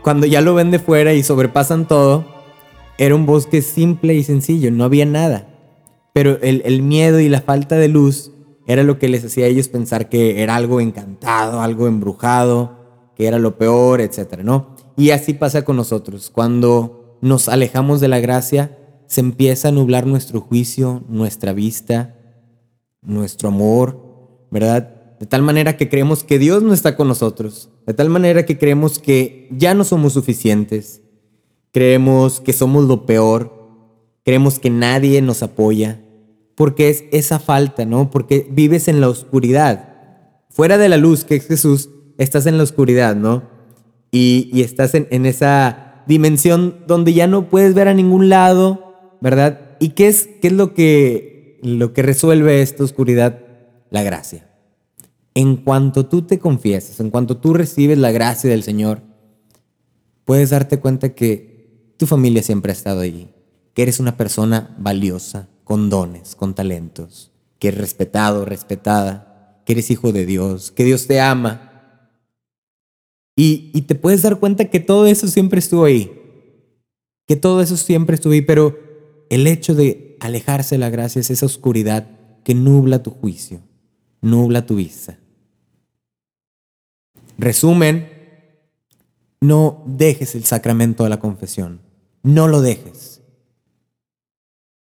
cuando 0.02 0.26
ya 0.26 0.40
lo 0.40 0.54
ven 0.54 0.70
de 0.70 0.78
fuera 0.78 1.12
y 1.12 1.22
sobrepasan 1.22 1.86
todo, 1.86 2.24
era 2.98 3.14
un 3.14 3.26
bosque 3.26 3.62
simple 3.62 4.14
y 4.14 4.22
sencillo, 4.22 4.70
no 4.70 4.84
había 4.84 5.06
nada. 5.06 5.48
Pero 6.12 6.38
el, 6.42 6.82
miedo 6.82 7.20
y 7.20 7.28
la 7.28 7.40
falta 7.40 7.76
de 7.76 7.88
luz 7.88 8.32
era 8.66 8.82
lo 8.82 8.98
que 8.98 9.08
les 9.08 9.24
hacía 9.24 9.46
a 9.46 9.48
ellos 9.48 9.68
pensar 9.68 10.08
que 10.08 10.42
era 10.42 10.56
algo 10.56 10.80
encantado, 10.80 11.60
algo 11.60 11.86
embrujado, 11.86 13.12
que 13.16 13.26
era 13.26 13.38
lo 13.38 13.56
peor, 13.56 14.00
etcétera, 14.00 14.42
¿no? 14.42 14.76
Y 14.96 15.10
así 15.10 15.34
pasa 15.34 15.62
con 15.62 15.76
nosotros. 15.76 16.30
Cuando 16.30 17.18
nos 17.20 17.48
alejamos 17.48 18.00
de 18.00 18.08
la 18.08 18.20
gracia, 18.20 18.76
se 19.06 19.20
empieza 19.20 19.68
a 19.68 19.72
nublar 19.72 20.06
nuestro 20.06 20.40
juicio, 20.40 21.02
nuestra 21.08 21.52
vista, 21.52 22.16
nuestro 23.02 23.48
amor, 23.48 24.09
¿verdad? 24.50 25.00
De 25.20 25.26
tal 25.26 25.42
manera 25.42 25.76
que 25.76 25.88
creemos 25.88 26.24
que 26.24 26.38
Dios 26.38 26.62
no 26.62 26.72
está 26.72 26.96
con 26.96 27.06
nosotros. 27.06 27.68
De 27.86 27.92
tal 27.92 28.08
manera 28.08 28.46
que 28.46 28.58
creemos 28.58 28.98
que 28.98 29.48
ya 29.50 29.74
no 29.74 29.84
somos 29.84 30.14
suficientes. 30.14 31.02
Creemos 31.72 32.40
que 32.40 32.54
somos 32.54 32.86
lo 32.86 33.04
peor. 33.04 33.52
Creemos 34.24 34.58
que 34.58 34.70
nadie 34.70 35.20
nos 35.20 35.42
apoya. 35.42 36.00
Porque 36.54 36.88
es 36.88 37.04
esa 37.12 37.38
falta, 37.38 37.84
¿no? 37.84 38.10
Porque 38.10 38.46
vives 38.50 38.88
en 38.88 39.00
la 39.00 39.08
oscuridad. 39.08 39.90
Fuera 40.48 40.78
de 40.78 40.88
la 40.88 40.96
luz 40.96 41.24
que 41.24 41.36
es 41.36 41.46
Jesús, 41.46 41.90
estás 42.16 42.46
en 42.46 42.56
la 42.56 42.64
oscuridad, 42.64 43.14
¿no? 43.14 43.42
Y, 44.10 44.60
estás 44.62 44.94
en, 44.94 45.06
en 45.10 45.26
esa 45.26 46.02
dimensión 46.06 46.76
donde 46.86 47.12
ya 47.12 47.26
no 47.26 47.48
puedes 47.48 47.74
ver 47.74 47.88
a 47.88 47.94
ningún 47.94 48.28
lado, 48.28 49.16
¿verdad? 49.20 49.76
¿Y 49.80 49.90
qué 49.90 50.08
es, 50.08 50.28
qué 50.40 50.48
es 50.48 50.52
lo, 50.54 50.74
que, 50.74 51.58
lo 51.62 51.92
que 51.92 52.02
resuelve 52.02 52.62
esta 52.62 52.84
oscuridad? 52.84 53.49
La 53.90 54.02
gracia 54.02 54.50
en 55.34 55.56
cuanto 55.56 56.06
tú 56.06 56.22
te 56.22 56.38
confiesas, 56.38 57.00
en 57.00 57.10
cuanto 57.10 57.36
tú 57.36 57.54
recibes 57.54 57.98
la 57.98 58.10
gracia 58.10 58.50
del 58.50 58.62
Señor, 58.62 59.02
puedes 60.24 60.50
darte 60.50 60.80
cuenta 60.80 61.14
que 61.14 61.94
tu 61.96 62.06
familia 62.06 62.42
siempre 62.42 62.72
ha 62.72 62.74
estado 62.74 63.00
allí, 63.00 63.30
que 63.74 63.82
eres 63.82 64.00
una 64.00 64.16
persona 64.16 64.74
valiosa, 64.78 65.48
con 65.64 65.88
dones, 65.88 66.34
con 66.34 66.54
talentos, 66.54 67.30
que 67.58 67.68
eres 67.68 67.80
respetado, 67.80 68.44
respetada, 68.44 69.62
que 69.64 69.74
eres 69.74 69.90
hijo 69.90 70.12
de 70.12 70.26
Dios, 70.26 70.72
que 70.72 70.84
Dios 70.84 71.06
te 71.06 71.20
ama. 71.20 72.10
Y, 73.36 73.70
y 73.72 73.82
te 73.82 73.94
puedes 73.94 74.22
dar 74.22 74.40
cuenta 74.40 74.64
que 74.66 74.80
todo 74.80 75.06
eso 75.06 75.28
siempre 75.28 75.60
estuvo 75.60 75.84
ahí, 75.84 76.10
que 77.26 77.36
todo 77.36 77.62
eso 77.62 77.76
siempre 77.76 78.16
estuvo 78.16 78.32
ahí, 78.32 78.42
pero 78.42 78.76
el 79.30 79.46
hecho 79.46 79.74
de 79.74 80.16
alejarse 80.20 80.74
de 80.74 80.80
la 80.80 80.90
gracia 80.90 81.20
es 81.20 81.30
esa 81.30 81.46
oscuridad 81.46 82.08
que 82.42 82.54
nubla 82.54 83.02
tu 83.02 83.10
juicio, 83.12 83.60
nubla 84.20 84.66
tu 84.66 84.76
vista. 84.76 85.18
Resumen, 87.38 88.08
no 89.40 89.82
dejes 89.86 90.34
el 90.34 90.44
sacramento 90.44 91.04
de 91.04 91.10
la 91.10 91.20
confesión, 91.20 91.80
no 92.22 92.48
lo 92.48 92.60
dejes. 92.60 93.22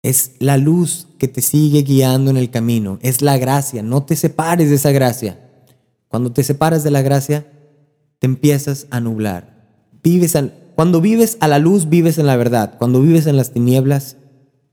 Es 0.01 0.33
la 0.39 0.57
luz 0.57 1.07
que 1.17 1.27
te 1.27 1.41
sigue 1.41 1.83
guiando 1.83 2.31
en 2.31 2.37
el 2.37 2.49
camino, 2.49 2.99
es 3.01 3.21
la 3.21 3.37
gracia, 3.37 3.83
no 3.83 4.03
te 4.03 4.15
separes 4.15 4.69
de 4.69 4.75
esa 4.75 4.91
gracia. 4.91 5.39
Cuando 6.07 6.31
te 6.31 6.43
separas 6.43 6.83
de 6.83 6.91
la 6.91 7.01
gracia, 7.01 7.45
te 8.19 8.27
empiezas 8.27 8.87
a 8.89 8.99
nublar. 8.99 9.59
Vives 10.03 10.35
cuando 10.75 11.01
vives 11.01 11.37
a 11.41 11.47
la 11.47 11.59
luz, 11.59 11.89
vives 11.89 12.17
en 12.17 12.25
la 12.25 12.37
verdad. 12.37 12.77
Cuando 12.77 13.01
vives 13.01 13.27
en 13.27 13.35
las 13.35 13.51
tinieblas, 13.51 14.15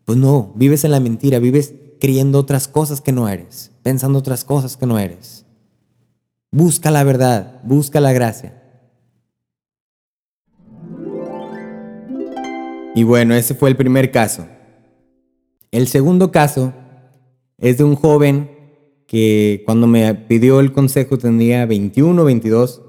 pues 0.04 0.16
no, 0.16 0.52
vives 0.54 0.84
en 0.84 0.92
la 0.92 1.00
mentira, 1.00 1.40
vives 1.40 1.74
creyendo 2.06 2.38
otras 2.38 2.68
cosas 2.68 3.00
que 3.00 3.10
no 3.10 3.28
eres, 3.28 3.72
pensando 3.82 4.20
otras 4.20 4.44
cosas 4.44 4.76
que 4.76 4.86
no 4.86 4.96
eres. 4.96 5.44
Busca 6.52 6.92
la 6.92 7.02
verdad, 7.02 7.60
busca 7.64 8.00
la 8.00 8.12
gracia. 8.12 8.62
Y 12.94 13.02
bueno, 13.02 13.34
ese 13.34 13.56
fue 13.56 13.70
el 13.70 13.76
primer 13.76 14.12
caso. 14.12 14.46
El 15.72 15.88
segundo 15.88 16.30
caso 16.30 16.72
es 17.58 17.78
de 17.78 17.82
un 17.82 17.96
joven 17.96 18.50
que 19.08 19.64
cuando 19.66 19.88
me 19.88 20.14
pidió 20.14 20.60
el 20.60 20.70
consejo 20.70 21.18
tenía 21.18 21.66
21 21.66 22.22
o 22.22 22.24
22, 22.24 22.82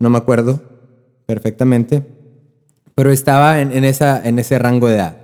no 0.00 0.10
me 0.10 0.18
acuerdo 0.18 0.60
perfectamente, 1.24 2.04
pero 2.96 3.12
estaba 3.12 3.60
en, 3.60 3.84
esa, 3.84 4.26
en 4.26 4.40
ese 4.40 4.58
rango 4.58 4.88
de 4.88 4.96
edad. 4.96 5.18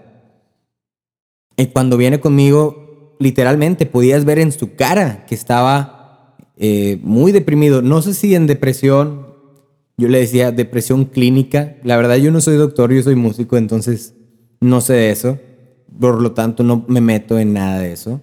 Y 1.56 1.66
cuando 1.66 1.96
viene 1.96 2.20
conmigo, 2.20 2.81
literalmente 3.22 3.86
podías 3.86 4.24
ver 4.24 4.38
en 4.38 4.52
su 4.52 4.74
cara 4.74 5.24
que 5.26 5.34
estaba 5.34 6.36
eh, 6.56 6.98
muy 7.02 7.32
deprimido. 7.32 7.80
No 7.80 8.02
sé 8.02 8.14
si 8.14 8.34
en 8.34 8.46
depresión, 8.46 9.26
yo 9.96 10.08
le 10.08 10.18
decía 10.18 10.52
depresión 10.52 11.06
clínica. 11.06 11.76
La 11.84 11.96
verdad 11.96 12.16
yo 12.16 12.30
no 12.30 12.40
soy 12.40 12.56
doctor, 12.56 12.92
yo 12.92 13.02
soy 13.02 13.14
músico, 13.14 13.56
entonces 13.56 14.14
no 14.60 14.80
sé 14.80 14.94
de 14.94 15.10
eso. 15.10 15.38
Por 15.98 16.20
lo 16.20 16.32
tanto, 16.32 16.62
no 16.62 16.84
me 16.88 17.00
meto 17.00 17.38
en 17.38 17.52
nada 17.52 17.78
de 17.78 17.92
eso. 17.92 18.20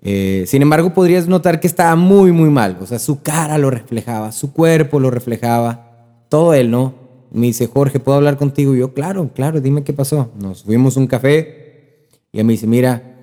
Eh, 0.00 0.44
sin 0.46 0.62
embargo, 0.62 0.94
podrías 0.94 1.26
notar 1.28 1.60
que 1.60 1.66
estaba 1.66 1.96
muy, 1.96 2.32
muy 2.32 2.50
mal. 2.50 2.78
O 2.80 2.86
sea, 2.86 2.98
su 2.98 3.22
cara 3.22 3.58
lo 3.58 3.70
reflejaba, 3.70 4.32
su 4.32 4.52
cuerpo 4.52 5.00
lo 5.00 5.10
reflejaba, 5.10 6.24
todo 6.28 6.54
él, 6.54 6.70
¿no? 6.70 6.94
Me 7.30 7.46
dice, 7.46 7.66
Jorge, 7.66 8.00
¿puedo 8.00 8.16
hablar 8.16 8.38
contigo? 8.38 8.74
Y 8.74 8.78
yo, 8.78 8.94
claro, 8.94 9.30
claro, 9.34 9.60
dime 9.60 9.84
qué 9.84 9.92
pasó. 9.92 10.30
Nos 10.40 10.64
fuimos 10.64 10.96
un 10.96 11.06
café 11.06 12.06
y 12.32 12.38
él 12.38 12.46
me 12.46 12.52
dice, 12.52 12.66
mira, 12.66 13.17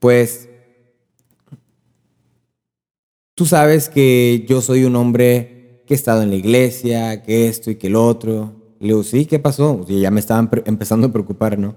pues 0.00 0.48
tú 3.34 3.46
sabes 3.46 3.88
que 3.88 4.44
yo 4.48 4.60
soy 4.60 4.84
un 4.84 4.96
hombre 4.96 5.82
que 5.86 5.94
he 5.94 5.96
estado 5.96 6.22
en 6.22 6.30
la 6.30 6.36
iglesia, 6.36 7.22
que 7.22 7.48
esto 7.48 7.70
y 7.70 7.76
que 7.76 7.86
el 7.86 7.96
otro. 7.96 8.76
le 8.80 8.88
digo, 8.88 9.02
sí, 9.04 9.26
¿qué 9.26 9.38
pasó? 9.38 9.84
Y 9.88 10.00
ya 10.00 10.10
me 10.10 10.20
estaban 10.20 10.50
empezando 10.64 11.06
a 11.06 11.12
preocupar, 11.12 11.58
¿no? 11.58 11.76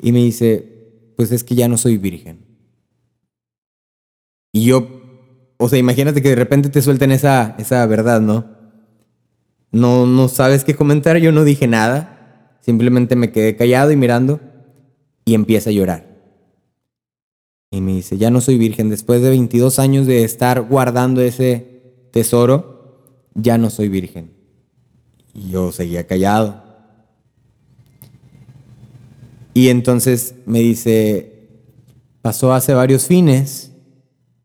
Y 0.00 0.12
me 0.12 0.18
dice, 0.18 1.12
pues 1.16 1.30
es 1.30 1.44
que 1.44 1.54
ya 1.54 1.68
no 1.68 1.76
soy 1.76 1.98
virgen. 1.98 2.44
Y 4.52 4.64
yo, 4.64 4.88
o 5.56 5.68
sea, 5.68 5.78
imagínate 5.78 6.22
que 6.22 6.30
de 6.30 6.36
repente 6.36 6.68
te 6.68 6.82
suelten 6.82 7.10
esa, 7.10 7.54
esa 7.58 7.84
verdad, 7.86 8.20
¿no? 8.20 8.46
No, 9.72 10.06
no 10.06 10.28
sabes 10.28 10.64
qué 10.64 10.74
comentar, 10.74 11.16
yo 11.18 11.32
no 11.32 11.44
dije 11.44 11.66
nada, 11.66 12.56
simplemente 12.60 13.16
me 13.16 13.32
quedé 13.32 13.56
callado 13.56 13.90
y 13.90 13.96
mirando 13.96 14.40
y 15.24 15.34
empieza 15.34 15.70
a 15.70 15.72
llorar. 15.72 16.13
Y 17.74 17.80
me 17.80 17.92
dice, 17.92 18.18
ya 18.18 18.30
no 18.30 18.40
soy 18.40 18.56
virgen, 18.56 18.88
después 18.88 19.20
de 19.20 19.30
22 19.30 19.80
años 19.80 20.06
de 20.06 20.22
estar 20.22 20.62
guardando 20.62 21.20
ese 21.20 21.82
tesoro, 22.12 23.00
ya 23.34 23.58
no 23.58 23.68
soy 23.68 23.88
virgen. 23.88 24.30
Y 25.34 25.50
yo 25.50 25.72
seguía 25.72 26.06
callado. 26.06 26.62
Y 29.54 29.70
entonces 29.70 30.36
me 30.46 30.60
dice, 30.60 31.48
pasó 32.22 32.52
hace 32.52 32.74
varios 32.74 33.08
fines, 33.08 33.72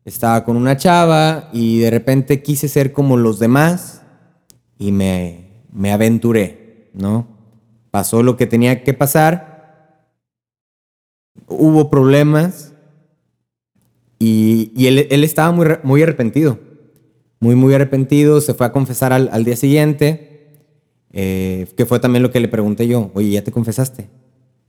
estaba 0.04 0.44
con 0.44 0.56
una 0.56 0.76
chava 0.76 1.50
y 1.52 1.78
de 1.78 1.90
repente 1.90 2.42
quise 2.42 2.66
ser 2.66 2.92
como 2.92 3.16
los 3.16 3.38
demás 3.38 4.02
y 4.76 4.90
me, 4.90 5.62
me 5.72 5.92
aventuré, 5.92 6.90
¿no? 6.94 7.28
Pasó 7.92 8.24
lo 8.24 8.36
que 8.36 8.48
tenía 8.48 8.82
que 8.82 8.92
pasar, 8.92 10.08
hubo 11.46 11.90
problemas 11.90 12.69
y, 14.22 14.86
él, 14.86 15.24
estaba 15.24 15.50
muy, 15.82 16.02
arrepentido, 16.02 16.58
muy, 17.40 17.54
muy 17.56 17.72
arrepentido, 17.72 18.42
se 18.42 18.52
fue 18.52 18.66
a 18.66 18.72
confesar 18.72 19.14
al, 19.14 19.44
día 19.44 19.56
siguiente, 19.56 20.58
eh, 21.12 21.66
que 21.74 21.86
fue 21.86 22.00
también 22.00 22.22
lo 22.22 22.30
que 22.30 22.38
le 22.38 22.48
pregunté 22.48 22.86
yo, 22.86 23.10
oye, 23.14 23.30
¿ya 23.30 23.42
te 23.42 23.50
confesaste? 23.50 24.08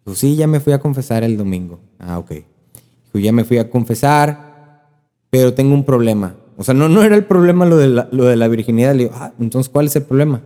Dijo, 0.06 0.16
sí, 0.16 0.38
ya 0.38 0.48
me 0.48 0.62
fui 0.62 0.72
a 0.72 0.80
confesar 0.80 1.26
el 1.26 1.36
domingo. 1.36 1.82
Ah, 2.00 2.18
ok. 2.18 2.32
Dijo, 2.32 3.20
ya 3.20 3.34
me 3.34 3.44
fui 3.44 3.58
a 3.58 3.70
confesar, 3.70 4.88
pero 5.30 5.54
tengo 5.54 5.74
un 5.74 5.84
problema. 5.84 6.38
O 6.56 6.64
sea, 6.64 6.74
no, 6.74 6.88
no 6.88 7.04
era 7.04 7.18
el 7.18 7.26
problema 7.26 7.66
lo 7.66 7.76
de 7.76 7.90
la, 7.90 8.08
lo 8.12 8.24
de 8.26 8.38
la 8.38 8.48
virginidad. 8.48 8.94
Le 8.94 9.04
digo, 9.04 9.16
ah, 9.16 9.34
entonces, 9.38 9.70
¿cuál 9.70 9.88
es 9.88 9.96
el 9.98 10.04
problema? 10.04 10.42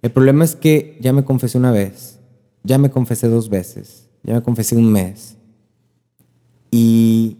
El 0.00 0.10
problema 0.10 0.44
es 0.44 0.56
que 0.56 0.96
ya 1.00 1.12
me 1.12 1.24
confesé 1.24 1.58
una 1.58 1.70
vez, 1.70 2.18
ya 2.62 2.78
me 2.78 2.90
confesé 2.90 3.28
dos 3.28 3.50
veces, 3.50 4.08
ya 4.22 4.34
me 4.34 4.42
confesé 4.42 4.74
un 4.74 4.90
mes. 4.90 5.36
Y 6.70 7.37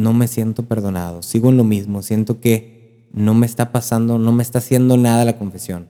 no 0.00 0.12
me 0.12 0.28
siento 0.28 0.66
perdonado, 0.66 1.22
sigo 1.22 1.50
en 1.50 1.56
lo 1.56 1.64
mismo, 1.64 2.02
siento 2.02 2.40
que 2.40 3.08
no 3.12 3.34
me 3.34 3.46
está 3.46 3.72
pasando, 3.72 4.18
no 4.18 4.32
me 4.32 4.42
está 4.42 4.58
haciendo 4.58 4.96
nada 4.96 5.24
la 5.24 5.38
confesión. 5.38 5.88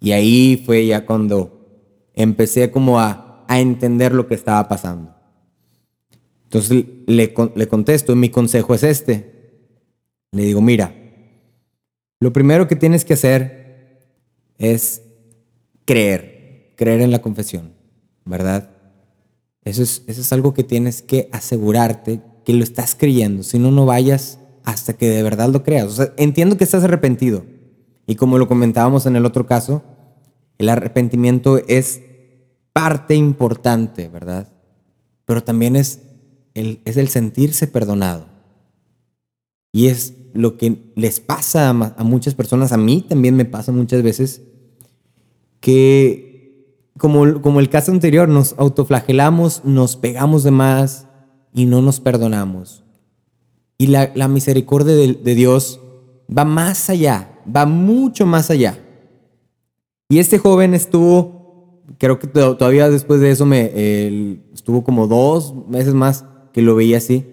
Y 0.00 0.12
ahí 0.12 0.62
fue 0.64 0.86
ya 0.86 1.06
cuando 1.06 2.08
empecé 2.14 2.70
como 2.70 2.98
a, 2.98 3.44
a 3.46 3.60
entender 3.60 4.12
lo 4.12 4.26
que 4.26 4.34
estaba 4.34 4.66
pasando. 4.68 5.14
Entonces 6.44 6.84
le, 7.06 7.34
le 7.54 7.68
contesto, 7.68 8.16
mi 8.16 8.30
consejo 8.30 8.74
es 8.74 8.82
este. 8.82 9.58
Le 10.32 10.44
digo, 10.44 10.60
mira, 10.60 10.94
lo 12.18 12.32
primero 12.32 12.66
que 12.66 12.76
tienes 12.76 13.04
que 13.04 13.14
hacer 13.14 14.00
es 14.58 15.02
creer, 15.84 16.74
creer 16.76 17.00
en 17.00 17.10
la 17.10 17.22
confesión, 17.22 17.72
¿verdad? 18.24 18.70
Eso 19.64 19.82
es, 19.82 20.02
eso 20.06 20.20
es 20.20 20.32
algo 20.32 20.54
que 20.54 20.64
tienes 20.64 21.02
que 21.02 21.28
asegurarte 21.32 22.20
que 22.50 22.56
lo 22.56 22.64
estás 22.64 22.96
creyendo, 22.98 23.44
si 23.44 23.60
no, 23.60 23.70
no 23.70 23.86
vayas 23.86 24.40
hasta 24.64 24.94
que 24.94 25.08
de 25.08 25.22
verdad 25.22 25.48
lo 25.50 25.62
creas. 25.62 26.12
Entiendo 26.16 26.56
que 26.56 26.64
estás 26.64 26.82
arrepentido. 26.82 27.44
Y 28.06 28.16
como 28.16 28.38
lo 28.38 28.48
comentábamos 28.48 29.06
en 29.06 29.14
el 29.14 29.24
otro 29.24 29.46
caso, 29.46 29.82
el 30.58 30.68
arrepentimiento 30.68 31.58
es 31.68 32.00
parte 32.72 33.14
importante, 33.14 34.08
¿verdad? 34.08 34.52
Pero 35.26 35.44
también 35.44 35.76
es 35.76 36.00
el, 36.54 36.80
es 36.84 36.96
el 36.96 37.08
sentirse 37.08 37.68
perdonado. 37.68 38.26
Y 39.72 39.86
es 39.86 40.14
lo 40.34 40.56
que 40.56 40.92
les 40.96 41.20
pasa 41.20 41.68
a, 41.68 42.04
muchas 42.04 42.34
personas, 42.34 42.72
a 42.72 42.76
mí 42.76 43.04
también 43.08 43.36
me 43.36 43.44
pasa 43.44 43.70
muchas 43.70 44.02
veces, 44.02 44.42
que 45.60 46.90
como, 46.98 47.40
como 47.42 47.60
el 47.60 47.70
caso 47.70 47.92
anterior, 47.92 48.28
nos 48.28 48.54
autoflagelamos, 48.58 49.64
nos 49.64 49.96
pegamos 49.96 50.42
de 50.42 50.50
más 50.50 51.06
y 51.52 51.66
no 51.66 51.82
nos 51.82 52.00
perdonamos. 52.00 52.84
Y 53.78 53.86
la, 53.86 54.28
misericordia 54.28 54.94
de, 54.94 55.34
Dios 55.34 55.80
va 56.28 56.44
más 56.44 56.90
allá, 56.90 57.30
va 57.44 57.64
mucho 57.64 58.26
más 58.26 58.50
allá. 58.50 58.78
Y 60.08 60.18
este 60.18 60.38
joven 60.38 60.74
estuvo, 60.74 61.82
creo 61.96 62.18
que 62.18 62.26
todavía 62.26 62.90
después 62.90 63.20
de 63.20 63.30
eso 63.30 63.46
me 63.46 64.38
estuvo 64.52 64.84
como 64.84 65.06
dos 65.06 65.54
meses 65.68 65.94
más 65.94 66.26
que 66.52 66.60
lo 66.60 66.74
veía 66.74 66.98
así, 66.98 67.24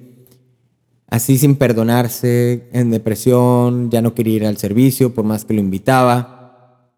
así 1.07 1.37
sin 1.37 1.55
perdonarse, 1.55 2.69
en 2.71 2.91
depresión, 2.91 3.89
ya 3.89 4.01
no 4.01 4.13
quería 4.13 4.35
ir 4.35 4.45
al 4.45 4.57
servicio 4.57 5.13
por 5.13 5.25
más 5.25 5.43
que 5.43 5.53
lo 5.53 5.59
invitaba. 5.59 6.93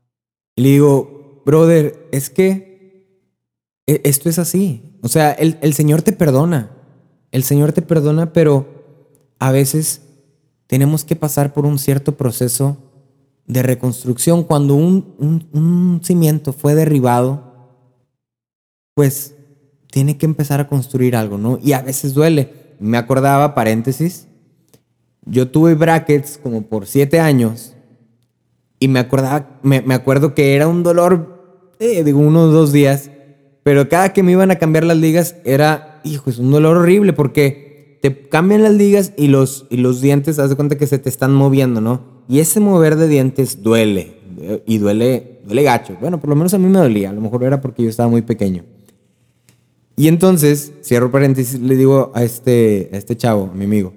Y 0.56 0.62
le 0.62 0.70
digo, 0.70 1.42
brother, 1.46 2.08
es 2.12 2.30
que 2.30 3.08
e, 3.88 4.02
esto 4.04 4.30
es 4.30 4.38
así. 4.38 5.00
O 5.02 5.08
sea, 5.08 5.32
el, 5.32 5.58
el 5.62 5.74
Señor 5.74 6.04
te 6.04 6.12
perdona. 6.12 6.79
El 7.32 7.44
Señor 7.44 7.74
te 7.74 7.82
perdona, 7.82 8.34
pero 8.34 8.68
a 9.40 9.52
veces 9.52 10.02
tenemos 10.68 11.04
que 11.04 11.16
pasar 11.16 11.54
por 11.54 11.66
un 11.66 11.80
cierto 11.80 12.16
proceso 12.16 12.78
de 13.46 13.64
reconstrucción. 13.64 14.44
Cuando 14.44 14.76
un, 14.76 16.00
cimiento 16.04 16.54
fue 16.54 16.76
derribado, 16.76 17.44
pues 18.94 19.36
tiene 19.92 20.18
que 20.18 20.26
empezar 20.26 20.60
a 20.60 20.68
construir 20.68 21.16
algo, 21.16 21.38
¿no? 21.38 21.60
Y 21.62 21.74
a 21.74 21.82
veces 21.82 22.14
duele. 22.14 22.76
Me 22.80 22.98
acordaba, 22.98 23.56
paréntesis, 23.56 24.28
yo 25.26 25.50
tuve 25.50 25.76
brackets 25.76 26.38
como 26.38 26.62
por 26.62 26.86
siete 26.86 27.20
años 27.20 27.76
y 28.80 28.88
me 28.88 29.00
acordaba, 29.00 29.60
me, 29.62 29.94
acuerdo 29.94 30.34
que 30.34 30.56
era 30.56 30.68
un 30.68 30.84
dolor, 30.84 31.74
eh, 31.80 32.04
digo, 32.04 32.20
unos 32.20 32.54
dos 32.54 32.72
días, 32.72 33.12
pero 33.64 33.90
cada 33.90 34.14
que 34.14 34.24
me 34.24 34.32
iban 34.32 34.52
a 34.52 34.58
cambiar 34.58 34.86
las 34.86 34.98
ligas 34.98 35.36
era, 35.44 35.89
hijo, 36.04 36.30
es 36.30 36.40
un 36.40 36.52
dolor 36.52 36.78
horrible 36.78 37.14
porque 37.14 38.00
te 38.02 38.28
cambian 38.28 38.64
las 38.64 38.74
ligas 38.74 39.14
y 39.18 39.28
los, 39.28 39.66
y 39.70 39.78
los 39.78 40.02
dientes, 40.02 40.40
haz 40.40 40.50
de 40.50 40.56
cuenta 40.56 40.78
que 40.78 40.88
se 40.88 41.00
te 41.00 41.10
están 41.10 41.34
moviendo, 41.34 41.82
¿no? 41.82 42.24
Y 42.28 42.40
ese 42.40 42.60
mover 42.60 42.96
de 42.96 43.08
dientes 43.08 43.64
duele. 43.64 44.20
Y 44.66 44.78
duele, 44.78 45.42
duele 45.46 45.64
gacho. 45.64 45.98
Bueno, 46.00 46.20
por 46.20 46.30
lo 46.30 46.36
menos 46.36 46.54
a 46.54 46.58
mí 46.58 46.68
me 46.68 46.80
dolía. 46.80 47.10
A 47.10 47.14
lo 47.14 47.20
mejor 47.20 47.44
era 47.44 47.60
porque 47.60 47.84
yo 47.84 47.90
estaba 47.90 48.08
muy 48.08 48.22
pequeño. 48.22 48.64
Y 49.98 50.08
entonces, 50.08 50.72
cierro 50.82 51.12
paréntesis, 51.12 51.60
le 51.60 51.76
digo 51.76 52.12
a 52.16 52.24
este, 52.24 52.90
a 52.94 52.98
este 52.98 53.18
chavo, 53.18 53.52
mi 53.54 53.66
amigo, 53.66 53.94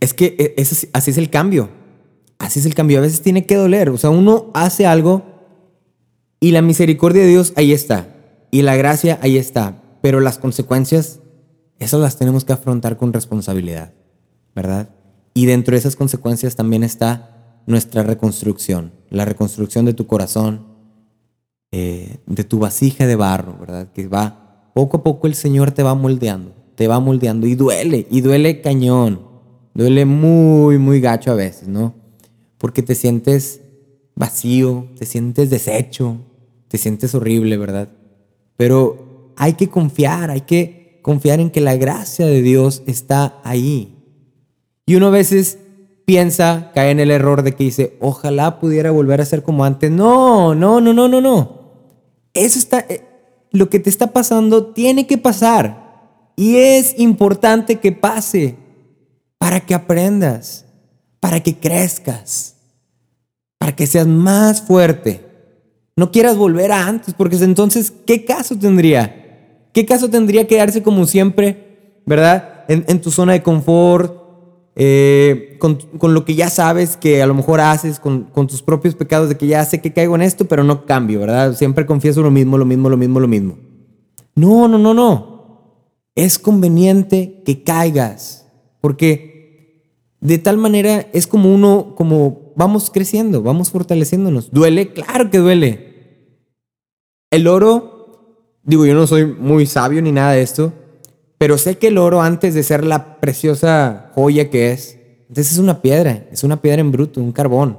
es 0.00 0.12
que 0.12 0.36
e, 0.38 0.62
así 0.92 1.10
es 1.10 1.18
el 1.18 1.30
cambio. 1.30 1.70
Así 2.38 2.58
es 2.58 2.66
el 2.66 2.74
cambio. 2.74 2.98
A 2.98 3.02
veces 3.02 3.22
tiene 3.22 3.46
que 3.46 3.54
doler. 3.54 3.88
O 3.88 3.96
sea, 3.96 4.10
uno 4.10 4.50
hace 4.52 4.86
algo 4.86 5.22
y 6.38 6.50
la 6.50 6.60
misericordia 6.60 7.22
de 7.22 7.28
Dios 7.28 7.54
ahí 7.56 7.72
está. 7.72 8.14
Y 8.50 8.62
la 8.62 8.76
gracia 8.76 9.18
ahí 9.22 9.38
está. 9.38 9.82
Pero 10.06 10.20
las 10.20 10.38
consecuencias 10.38 11.18
esas 11.80 11.98
las 11.98 12.16
tenemos 12.16 12.44
que 12.44 12.52
afrontar 12.52 12.96
con 12.96 13.12
responsabilidad, 13.12 13.92
¿verdad? 14.54 14.90
Y 15.34 15.46
dentro 15.46 15.72
de 15.72 15.80
esas 15.80 15.96
consecuencias 15.96 16.54
también 16.54 16.84
está 16.84 17.62
nuestra 17.66 18.04
reconstrucción, 18.04 18.92
la 19.10 19.24
reconstrucción 19.24 19.84
de 19.84 19.94
tu 19.94 20.06
corazón, 20.06 20.64
eh, 21.72 22.18
de 22.24 22.44
tu 22.44 22.60
vasija 22.60 23.04
de 23.08 23.16
barro, 23.16 23.58
¿verdad? 23.58 23.90
Que 23.92 24.06
va, 24.06 24.70
poco 24.76 24.98
a 24.98 25.02
poco 25.02 25.26
el 25.26 25.34
Señor 25.34 25.72
te 25.72 25.82
va 25.82 25.96
moldeando, 25.96 26.54
te 26.76 26.86
va 26.86 27.00
moldeando 27.00 27.48
y 27.48 27.56
duele, 27.56 28.06
y 28.08 28.20
duele 28.20 28.60
cañón, 28.60 29.22
duele 29.74 30.04
muy, 30.04 30.78
muy 30.78 31.00
gacho 31.00 31.32
a 31.32 31.34
veces, 31.34 31.66
¿no? 31.66 31.94
Porque 32.58 32.84
te 32.84 32.94
sientes 32.94 33.60
vacío, 34.14 34.86
te 34.96 35.04
sientes 35.04 35.50
deshecho, 35.50 36.18
te 36.68 36.78
sientes 36.78 37.12
horrible, 37.16 37.56
¿verdad? 37.56 37.88
Pero 38.56 39.05
hay 39.36 39.54
que 39.54 39.68
confiar, 39.68 40.30
hay 40.30 40.42
que 40.42 41.00
confiar 41.02 41.40
en 41.40 41.50
que 41.50 41.60
la 41.60 41.76
gracia 41.76 42.26
de 42.26 42.42
Dios 42.42 42.82
está 42.86 43.40
ahí. 43.44 43.96
Y 44.86 44.96
uno 44.96 45.08
a 45.08 45.10
veces 45.10 45.58
piensa, 46.04 46.70
cae 46.74 46.90
en 46.90 47.00
el 47.00 47.10
error 47.10 47.42
de 47.42 47.52
que 47.54 47.64
dice, 47.64 47.96
ojalá 48.00 48.58
pudiera 48.60 48.90
volver 48.90 49.20
a 49.20 49.26
ser 49.26 49.42
como 49.42 49.64
antes. 49.64 49.90
No, 49.90 50.54
no, 50.54 50.80
no, 50.80 50.92
no, 50.92 51.08
no, 51.08 51.20
no. 51.20 51.56
Eso 52.32 52.58
está, 52.58 52.80
eh, 52.88 53.02
lo 53.50 53.68
que 53.68 53.78
te 53.78 53.90
está 53.90 54.12
pasando 54.12 54.66
tiene 54.66 55.06
que 55.06 55.18
pasar. 55.18 56.32
Y 56.36 56.56
es 56.56 56.98
importante 56.98 57.76
que 57.76 57.92
pase 57.92 58.56
para 59.38 59.60
que 59.60 59.74
aprendas, 59.74 60.66
para 61.20 61.40
que 61.40 61.56
crezcas, 61.56 62.56
para 63.58 63.74
que 63.74 63.86
seas 63.86 64.06
más 64.06 64.62
fuerte. 64.62 65.24
No 65.96 66.12
quieras 66.12 66.36
volver 66.36 66.72
a 66.72 66.86
antes, 66.86 67.14
porque 67.14 67.36
entonces, 67.36 67.92
¿qué 68.06 68.24
caso 68.24 68.56
tendría? 68.56 69.25
¿Qué 69.76 69.84
caso 69.84 70.08
tendría 70.08 70.46
quedarse 70.46 70.82
como 70.82 71.04
siempre, 71.04 72.00
verdad? 72.06 72.64
En, 72.66 72.98
tu 73.02 73.10
zona 73.10 73.34
de 73.34 73.42
confort, 73.42 74.10
eh, 74.74 75.58
con, 75.58 75.76
lo 76.14 76.24
que 76.24 76.34
ya 76.34 76.48
sabes 76.48 76.96
que 76.96 77.22
a 77.22 77.26
lo 77.26 77.34
mejor 77.34 77.60
haces, 77.60 78.00
con, 78.00 78.32
tus 78.48 78.62
propios 78.62 78.94
pecados 78.94 79.28
de 79.28 79.36
que 79.36 79.46
ya 79.46 79.62
sé 79.66 79.82
que 79.82 79.92
caigo 79.92 80.14
en 80.14 80.22
esto, 80.22 80.46
pero 80.46 80.64
no 80.64 80.86
cambio, 80.86 81.20
¿verdad? 81.20 81.54
Siempre 81.54 81.84
confieso 81.84 82.22
lo 82.22 82.30
mismo, 82.30 82.56
lo 82.56 82.64
mismo, 82.64 82.88
lo 82.88 82.96
mismo, 82.96 83.20
lo 83.20 83.28
mismo. 83.28 83.58
No, 84.34 84.66
no, 84.66 84.78
no, 84.78 84.94
no. 84.94 85.90
Es 86.14 86.38
conveniente 86.38 87.42
que 87.44 87.62
caigas, 87.62 88.50
porque 88.80 89.92
de 90.22 90.38
tal 90.38 90.56
manera 90.56 91.06
es 91.12 91.26
como 91.26 91.54
uno, 91.54 91.92
como 91.98 92.54
vamos 92.56 92.88
creciendo, 92.90 93.42
vamos 93.42 93.72
fortaleciéndonos. 93.72 94.50
¿Duele? 94.52 94.94
Claro 94.94 95.30
que 95.30 95.36
duele. 95.36 96.46
El 97.30 97.46
oro 97.46 97.95
Digo, 98.66 98.84
yo 98.84 98.94
no 98.94 99.06
soy 99.06 99.24
muy 99.24 99.64
sabio 99.64 100.02
ni 100.02 100.10
nada 100.10 100.32
de 100.32 100.42
esto, 100.42 100.72
pero 101.38 101.56
sé 101.56 101.78
que 101.78 101.86
el 101.86 101.98
oro, 101.98 102.20
antes 102.20 102.52
de 102.52 102.64
ser 102.64 102.84
la 102.84 103.20
preciosa 103.20 104.10
joya 104.14 104.50
que 104.50 104.72
es, 104.72 104.98
entonces 105.28 105.52
es 105.52 105.58
una 105.58 105.80
piedra, 105.80 106.26
es 106.32 106.42
una 106.42 106.60
piedra 106.60 106.80
en 106.80 106.90
bruto, 106.90 107.20
un 107.20 107.30
carbón. 107.30 107.78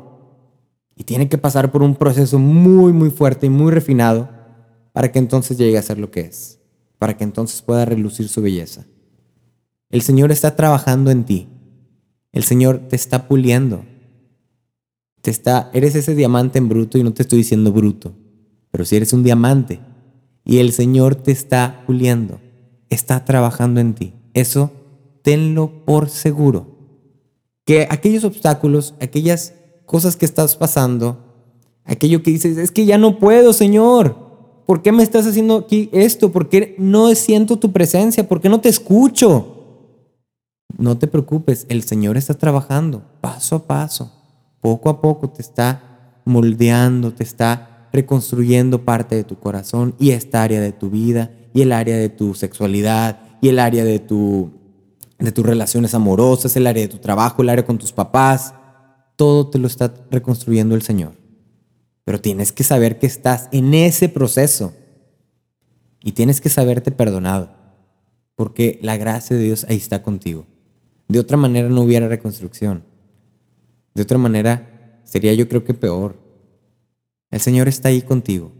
Y 0.95 1.03
tiene 1.03 1.27
que 1.27 1.37
pasar 1.37 1.71
por 1.71 1.83
un 1.83 1.95
proceso 1.95 2.39
muy, 2.39 2.93
muy 2.93 3.09
fuerte 3.09 3.47
y 3.47 3.49
muy 3.49 3.71
refinado 3.71 4.29
para 4.93 5.11
que 5.11 5.19
entonces 5.19 5.57
llegue 5.57 5.77
a 5.77 5.81
ser 5.81 5.99
lo 5.99 6.09
que 6.09 6.21
es, 6.21 6.59
para 6.97 7.17
que 7.17 7.25
entonces 7.25 7.61
pueda 7.61 7.83
relucir 7.83 8.29
su 8.29 8.41
belleza. 8.41 8.85
El 9.89 10.01
Señor 10.01 10.31
está 10.31 10.55
trabajando 10.55 11.11
en 11.11 11.25
ti. 11.25 11.49
El 12.31 12.43
Señor 12.43 12.87
te 12.87 12.95
está 12.95 13.27
puliendo. 13.27 13.85
Te 15.21 15.31
está, 15.31 15.69
eres 15.73 15.95
ese 15.95 16.15
diamante 16.15 16.59
en 16.59 16.69
bruto 16.69 16.97
y 16.97 17.03
no 17.03 17.13
te 17.13 17.23
estoy 17.23 17.39
diciendo 17.39 17.73
bruto, 17.73 18.13
pero 18.71 18.85
si 18.85 18.95
eres 18.95 19.11
un 19.11 19.23
diamante, 19.23 19.81
y 20.47 20.59
el 20.59 20.71
Señor 20.71 21.15
te 21.15 21.33
está 21.33 21.83
puliendo, 21.85 22.39
está 22.89 23.25
trabajando 23.25 23.81
en 23.81 23.93
ti. 23.93 24.13
Eso 24.33 24.71
tenlo 25.21 25.83
por 25.83 26.09
seguro. 26.09 26.77
Que 27.65 27.85
aquellos 27.91 28.23
obstáculos, 28.23 28.95
aquellas 29.01 29.53
cosas 29.85 30.15
que 30.15 30.25
estás 30.25 30.55
pasando, 30.55 31.17
aquello 31.83 32.23
que 32.23 32.31
dices, 32.31 32.57
es 32.57 32.71
que 32.71 32.85
ya 32.85 32.97
no 32.97 33.19
puedo, 33.19 33.51
Señor. 33.51 34.63
¿Por 34.65 34.81
qué 34.81 34.93
me 34.93 35.03
estás 35.03 35.27
haciendo 35.27 35.57
aquí 35.57 35.89
esto? 35.91 36.31
¿Por 36.31 36.47
qué 36.47 36.75
no 36.79 37.13
siento 37.13 37.59
tu 37.59 37.73
presencia? 37.73 38.25
¿Por 38.25 38.39
qué 38.39 38.47
no 38.47 38.61
te 38.61 38.69
escucho? 38.69 39.53
No 40.77 40.97
te 40.97 41.07
preocupes, 41.07 41.65
el 41.67 41.83
Señor 41.83 42.15
está 42.15 42.35
trabajando 42.35 43.03
paso 43.19 43.57
a 43.57 43.67
paso, 43.67 44.13
poco 44.61 44.89
a 44.89 45.01
poco 45.01 45.29
te 45.29 45.41
está 45.41 46.21
moldeando, 46.23 47.11
te 47.11 47.23
está 47.23 47.76
reconstruyendo 47.97 48.85
parte 48.85 49.15
de 49.15 49.23
tu 49.23 49.39
corazón 49.39 49.95
y 49.99 50.11
esta 50.11 50.43
área 50.43 50.61
de 50.61 50.71
tu 50.71 50.89
vida 50.89 51.31
y 51.53 51.63
el 51.63 51.71
área 51.71 51.97
de 51.97 52.09
tu 52.09 52.35
sexualidad 52.35 53.19
y 53.41 53.49
el 53.49 53.59
área 53.59 53.83
de, 53.83 53.99
tu, 53.99 54.51
de 55.17 55.31
tus 55.31 55.45
relaciones 55.45 55.93
amorosas, 55.93 56.55
el 56.55 56.67
área 56.67 56.83
de 56.83 56.89
tu 56.89 56.99
trabajo, 56.99 57.41
el 57.41 57.49
área 57.49 57.65
con 57.65 57.77
tus 57.77 57.91
papás. 57.91 58.53
Todo 59.15 59.49
te 59.49 59.57
lo 59.57 59.67
está 59.67 59.93
reconstruyendo 60.11 60.75
el 60.75 60.83
Señor. 60.83 61.13
Pero 62.03 62.21
tienes 62.21 62.51
que 62.51 62.63
saber 62.63 62.99
que 62.99 63.07
estás 63.07 63.49
en 63.51 63.73
ese 63.73 64.09
proceso 64.09 64.73
y 66.03 66.11
tienes 66.11 66.39
que 66.39 66.49
saberte 66.49 66.91
perdonado 66.91 67.57
porque 68.37 68.77
la 68.83 68.95
gracia 68.95 69.35
de 69.35 69.43
Dios 69.43 69.65
ahí 69.67 69.77
está 69.77 70.03
contigo. 70.03 70.45
De 71.07 71.19
otra 71.19 71.37
manera 71.37 71.69
no 71.69 71.81
hubiera 71.81 72.07
reconstrucción. 72.07 72.83
De 73.95 74.03
otra 74.03 74.19
manera 74.19 75.01
sería 75.03 75.33
yo 75.33 75.49
creo 75.49 75.63
que 75.63 75.73
peor. 75.73 76.26
El 77.31 77.39
Señor 77.39 77.67
está 77.67 77.89
ahí 77.89 78.01
contigo. 78.01 78.51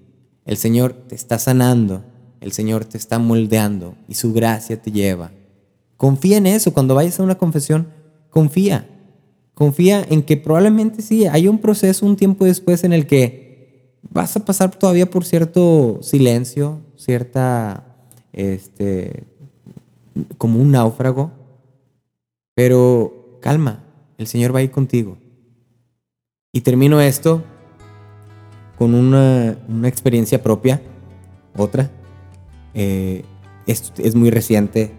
El 0.46 0.58
Señor 0.58 0.94
te 0.94 1.16
está 1.16 1.40
sanando. 1.40 2.04
El 2.42 2.52
Señor 2.52 2.86
te 2.86 2.98
está 2.98 3.20
moldeando 3.20 3.96
y 4.08 4.16
su 4.16 4.34
gracia 4.34 4.82
te 4.82 4.92
lleva. 4.92 5.32
Confía 5.96 6.38
en 6.38 6.48
eso. 6.48 6.74
Cuando 6.74 6.96
vayas 6.96 7.20
a 7.20 7.24
una 7.24 7.38
confesión, 7.38 7.88
confía. 8.30 8.88
Confía 9.54 10.06
en 10.08 10.22
que 10.22 10.38
probablemente 10.38 11.02
sí, 11.02 11.26
hay 11.26 11.48
un 11.48 11.58
proceso 11.58 12.06
un 12.06 12.16
tiempo 12.16 12.46
después 12.46 12.84
en 12.84 12.94
el 12.94 13.08
que 13.08 13.98
vas 14.12 14.36
a 14.36 14.46
pasar 14.46 14.76
todavía 14.76 15.10
por 15.10 15.26
cierto 15.26 16.00
silencio, 16.04 16.80
cierta, 16.96 17.84
este, 18.34 19.24
como 20.38 20.62
un 20.62 20.72
náufrago, 20.72 21.32
pero 22.54 23.40
calma, 23.42 23.84
el 24.18 24.28
Señor 24.28 24.54
va 24.54 24.60
a 24.60 24.64
ir 24.64 24.72
contigo. 24.72 25.18
Y 26.52 26.62
termino 26.62 27.02
esto 27.02 27.44
con 28.78 28.94
una, 28.94 29.58
experiencia 29.84 30.42
propia, 30.42 30.82
otra. 31.56 31.90
Eh, 32.74 33.24
es, 33.66 34.16
muy 34.16 34.30
reciente. 34.30 34.94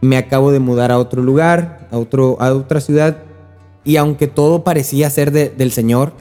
Me 0.00 0.16
acabo 0.16 0.52
de 0.52 0.60
mudar 0.60 0.92
a 0.92 0.98
otro 0.98 1.22
lugar, 1.22 1.88
a, 1.90 1.98
otro, 1.98 2.36
a 2.40 2.52
otra 2.52 2.80
ciudad, 2.80 3.18
y 3.84 3.96
aunque 3.96 4.26
todo 4.26 4.64
parecía 4.64 5.10
ser 5.10 5.32
del 5.32 5.72
Señor, 5.72 6.12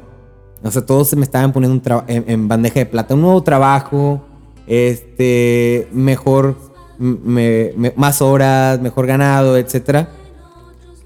o 0.63 0.71
sea, 0.71 0.85
todos 0.85 1.09
se 1.09 1.15
me 1.17 1.23
estaban 1.23 1.51
poniendo 1.51 2.03
en, 2.07 2.47
bandeja 2.47 2.79
de 2.79 2.85
plata, 2.85 3.15
un 3.15 3.21
nuevo 3.21 3.43
trabajo, 3.43 4.23
este, 4.65 5.89
mejor, 5.91 6.55
más 6.97 8.21
horas, 8.21 8.79
mejor 8.81 9.05
ganado, 9.07 9.57
etc. 9.57 10.07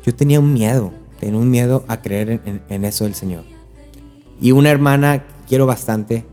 Yo 0.06 0.14
tenía 0.16 0.40
un 0.40 0.54
miedo, 0.54 0.94
tenía 1.20 1.40
un 1.40 1.50
miedo 1.50 1.84
a 1.88 2.02
creer 2.02 2.40
en, 2.70 2.86
eso 2.86 3.06
del 3.06 3.16
Señor. 3.16 3.44
Y 4.40 4.52
una 4.52 4.70
hermana 4.70 5.26
quiero 5.48 5.66
bastante, 5.66 6.26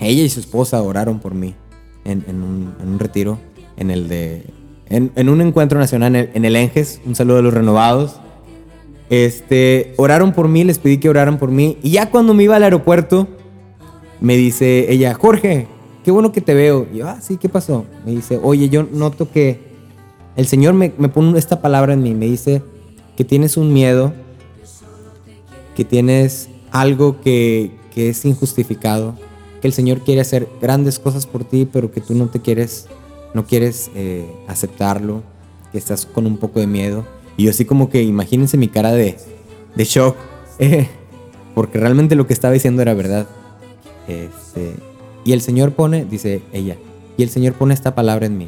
ella 0.00 0.22
y 0.22 0.28
su 0.28 0.40
esposa 0.40 0.82
oraron 0.82 1.18
por 1.18 1.34
mí 1.34 1.54
en, 2.04 2.22
un, 2.42 2.98
retiro, 2.98 3.38
en 3.76 3.90
el 3.90 4.08
de, 4.08 4.44
en, 4.88 5.28
un 5.28 5.40
encuentro 5.40 5.78
nacional 5.78 6.14
en 6.14 6.22
el, 6.22 6.30
en 6.34 6.44
el 6.44 6.56
Enges, 6.56 7.00
un 7.04 7.14
saludo 7.14 7.38
a 7.38 7.42
los 7.42 7.52
renovados. 7.52 8.20
Este, 9.10 9.94
oraron 9.96 10.32
por 10.32 10.48
mí, 10.48 10.64
les 10.64 10.78
pedí 10.78 10.98
que 10.98 11.08
oraran 11.08 11.38
por 11.38 11.50
mí. 11.50 11.78
Y 11.82 11.90
ya 11.90 12.10
cuando 12.10 12.34
me 12.34 12.44
iba 12.44 12.56
al 12.56 12.62
aeropuerto, 12.62 13.26
me 14.20 14.36
dice 14.36 14.92
ella, 14.92 15.14
Jorge, 15.14 15.66
qué 16.04 16.10
bueno 16.10 16.32
que 16.32 16.40
te 16.40 16.54
veo. 16.54 16.86
Y 16.92 16.98
yo, 16.98 17.08
ah, 17.08 17.20
sí, 17.20 17.36
¿qué 17.36 17.48
pasó? 17.48 17.84
Me 18.04 18.12
dice, 18.12 18.38
oye, 18.42 18.68
yo 18.68 18.84
noto 18.84 19.30
que 19.30 19.60
el 20.36 20.46
Señor 20.46 20.74
me, 20.74 20.92
me 20.98 21.08
pone 21.08 21.38
esta 21.38 21.60
palabra 21.60 21.94
en 21.94 22.02
mí. 22.02 22.14
Me 22.14 22.26
dice 22.26 22.62
que 23.16 23.24
tienes 23.24 23.56
un 23.56 23.72
miedo, 23.72 24.12
que 25.74 25.84
tienes 25.84 26.48
algo 26.70 27.20
que, 27.20 27.72
que 27.98 28.10
es 28.10 28.24
injustificado, 28.24 29.16
que 29.60 29.66
el 29.66 29.72
Señor 29.72 30.02
quiere 30.02 30.20
hacer 30.20 30.48
grandes 30.62 31.00
cosas 31.00 31.26
por 31.26 31.42
ti, 31.42 31.68
pero 31.70 31.90
que 31.90 32.00
tú 32.00 32.14
no 32.14 32.28
te 32.28 32.38
quieres, 32.38 32.86
no 33.34 33.44
quieres 33.44 33.90
eh, 33.96 34.24
aceptarlo, 34.46 35.24
que 35.72 35.78
estás 35.78 36.06
con 36.06 36.24
un 36.24 36.36
poco 36.36 36.60
de 36.60 36.68
miedo. 36.68 37.04
Y 37.36 37.42
yo 37.42 37.50
así 37.50 37.64
como 37.64 37.90
que 37.90 38.04
imagínense 38.04 38.56
mi 38.56 38.68
cara 38.68 38.92
de, 38.92 39.16
de 39.74 39.84
shock, 39.84 40.14
eh, 40.60 40.86
porque 41.56 41.80
realmente 41.80 42.14
lo 42.14 42.28
que 42.28 42.34
estaba 42.34 42.54
diciendo 42.54 42.82
era 42.82 42.94
verdad. 42.94 43.26
Este, 44.06 44.74
y 45.24 45.32
el 45.32 45.40
Señor 45.40 45.72
pone, 45.72 46.04
dice 46.04 46.40
ella, 46.52 46.76
y 47.16 47.24
el 47.24 47.30
Señor 47.30 47.54
pone 47.54 47.74
esta 47.74 47.96
palabra 47.96 48.26
en 48.26 48.38
mí. 48.38 48.46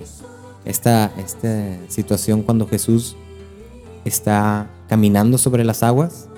Esta, 0.65 1.13
esta 1.19 1.77
situación 1.89 2.45
cuando 2.45 2.69
Jesús 2.69 3.17
está 4.05 4.71
caminando 4.89 5.39
sobre 5.39 5.65
las 5.65 5.83
aguas 5.83 6.29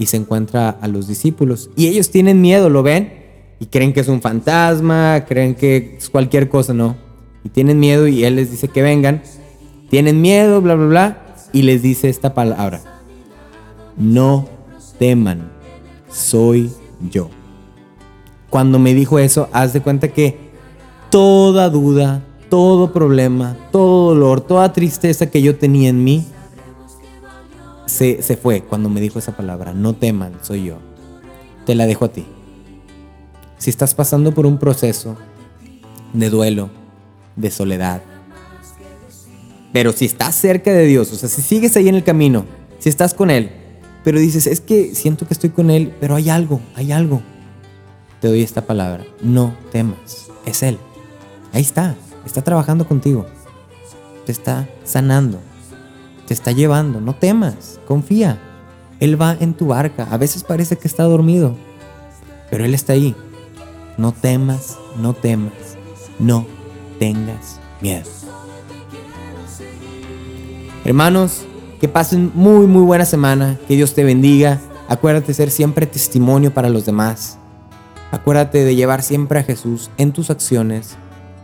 y 0.00 0.06
se 0.06 0.16
encuentra 0.16 0.70
a 0.70 0.88
los 0.88 1.06
discípulos. 1.06 1.70
Y 1.76 1.86
ellos 1.86 2.10
tienen 2.10 2.40
miedo, 2.40 2.68
¿lo 2.68 2.82
ven? 2.82 3.12
Y 3.60 3.66
creen 3.66 3.92
que 3.92 4.00
es 4.00 4.08
un 4.08 4.20
fantasma, 4.20 5.26
creen 5.28 5.54
que 5.54 5.96
es 5.98 6.10
cualquier 6.10 6.48
cosa, 6.48 6.74
¿no? 6.74 6.96
Y 7.44 7.50
tienen 7.50 7.78
miedo 7.78 8.08
y 8.08 8.24
Él 8.24 8.34
les 8.34 8.50
dice 8.50 8.66
que 8.66 8.82
vengan. 8.82 9.22
Tienen 9.90 10.20
miedo, 10.20 10.60
bla, 10.60 10.74
bla, 10.74 10.86
bla 10.86 11.30
y 11.52 11.62
les 11.62 11.82
dice 11.82 12.08
esta 12.08 12.34
palabra, 12.34 12.80
no 13.96 14.48
teman, 14.98 15.50
soy 16.10 16.70
yo. 17.10 17.30
Cuando 18.48 18.78
me 18.78 18.94
dijo 18.94 19.18
eso, 19.18 19.48
haz 19.52 19.72
de 19.72 19.80
cuenta 19.80 20.08
que 20.08 20.36
toda 21.10 21.70
duda, 21.70 22.22
todo 22.48 22.92
problema, 22.92 23.56
todo 23.70 24.14
dolor, 24.14 24.40
toda 24.40 24.72
tristeza 24.72 25.30
que 25.30 25.42
yo 25.42 25.56
tenía 25.56 25.88
en 25.88 26.02
mí, 26.02 26.26
se, 27.90 28.22
se 28.22 28.36
fue 28.36 28.62
cuando 28.62 28.88
me 28.88 29.00
dijo 29.00 29.18
esa 29.18 29.36
palabra, 29.36 29.74
no 29.74 29.94
teman, 29.94 30.32
soy 30.42 30.64
yo. 30.64 30.78
Te 31.66 31.74
la 31.74 31.86
dejo 31.86 32.06
a 32.06 32.12
ti. 32.12 32.24
Si 33.58 33.68
estás 33.68 33.94
pasando 33.94 34.32
por 34.32 34.46
un 34.46 34.58
proceso 34.58 35.16
de 36.12 36.30
duelo, 36.30 36.70
de 37.36 37.50
soledad, 37.50 38.02
pero 39.72 39.92
si 39.92 40.04
estás 40.04 40.34
cerca 40.34 40.72
de 40.72 40.86
Dios, 40.86 41.12
o 41.12 41.16
sea, 41.16 41.28
si 41.28 41.42
sigues 41.42 41.76
ahí 41.76 41.88
en 41.88 41.94
el 41.94 42.04
camino, 42.04 42.44
si 42.78 42.88
estás 42.88 43.14
con 43.14 43.30
Él, 43.30 43.50
pero 44.02 44.18
dices, 44.18 44.46
es 44.46 44.60
que 44.60 44.94
siento 44.94 45.26
que 45.26 45.34
estoy 45.34 45.50
con 45.50 45.70
Él, 45.70 45.94
pero 46.00 46.14
hay 46.14 46.30
algo, 46.30 46.60
hay 46.74 46.92
algo. 46.92 47.22
Te 48.20 48.28
doy 48.28 48.42
esta 48.42 48.66
palabra, 48.66 49.04
no 49.22 49.54
temas, 49.70 50.28
es 50.46 50.62
Él. 50.62 50.78
Ahí 51.52 51.62
está, 51.62 51.96
está 52.24 52.42
trabajando 52.42 52.86
contigo, 52.86 53.26
te 54.26 54.32
está 54.32 54.68
sanando, 54.84 55.40
te 56.30 56.34
está 56.34 56.52
llevando, 56.52 57.00
no 57.00 57.16
temas, 57.16 57.80
confía. 57.88 58.38
Él 59.00 59.20
va 59.20 59.36
en 59.40 59.52
tu 59.52 59.66
barca, 59.66 60.06
a 60.12 60.16
veces 60.16 60.44
parece 60.44 60.78
que 60.78 60.86
está 60.86 61.02
dormido, 61.02 61.56
pero 62.48 62.64
Él 62.64 62.72
está 62.72 62.92
ahí. 62.92 63.16
No 63.98 64.12
temas, 64.12 64.78
no 64.96 65.12
temas, 65.12 65.52
no 66.20 66.46
tengas 67.00 67.58
miedo. 67.80 68.08
Hermanos, 70.84 71.42
que 71.80 71.88
pasen 71.88 72.30
muy, 72.32 72.68
muy 72.68 72.82
buena 72.82 73.06
semana. 73.06 73.58
Que 73.66 73.74
Dios 73.74 73.92
te 73.94 74.04
bendiga. 74.04 74.60
Acuérdate 74.88 75.26
de 75.26 75.34
ser 75.34 75.50
siempre 75.50 75.84
testimonio 75.84 76.54
para 76.54 76.68
los 76.68 76.86
demás. 76.86 77.38
Acuérdate 78.12 78.62
de 78.64 78.76
llevar 78.76 79.02
siempre 79.02 79.40
a 79.40 79.42
Jesús 79.42 79.90
en 79.96 80.12
tus 80.12 80.30
acciones, 80.30 80.96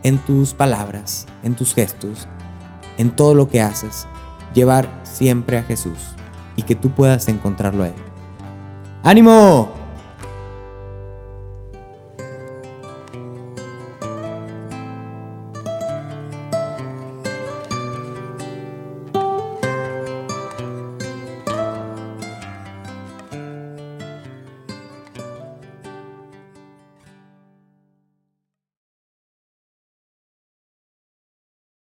en 0.03 0.17
tus 0.17 0.53
palabras, 0.53 1.25
en 1.43 1.55
tus 1.55 1.73
gestos, 1.73 2.25
en 2.97 3.11
todo 3.11 3.33
lo 3.33 3.49
que 3.49 3.59
haces. 3.59 4.07
Llevar 4.53 4.87
siempre 5.03 5.57
a 5.57 5.63
Jesús 5.63 5.97
y 6.55 6.63
que 6.63 6.75
tú 6.75 6.89
puedas 6.91 7.27
encontrarlo 7.27 7.83
a 7.83 7.87
Él. 7.87 7.95
¡Ánimo! 9.03 9.76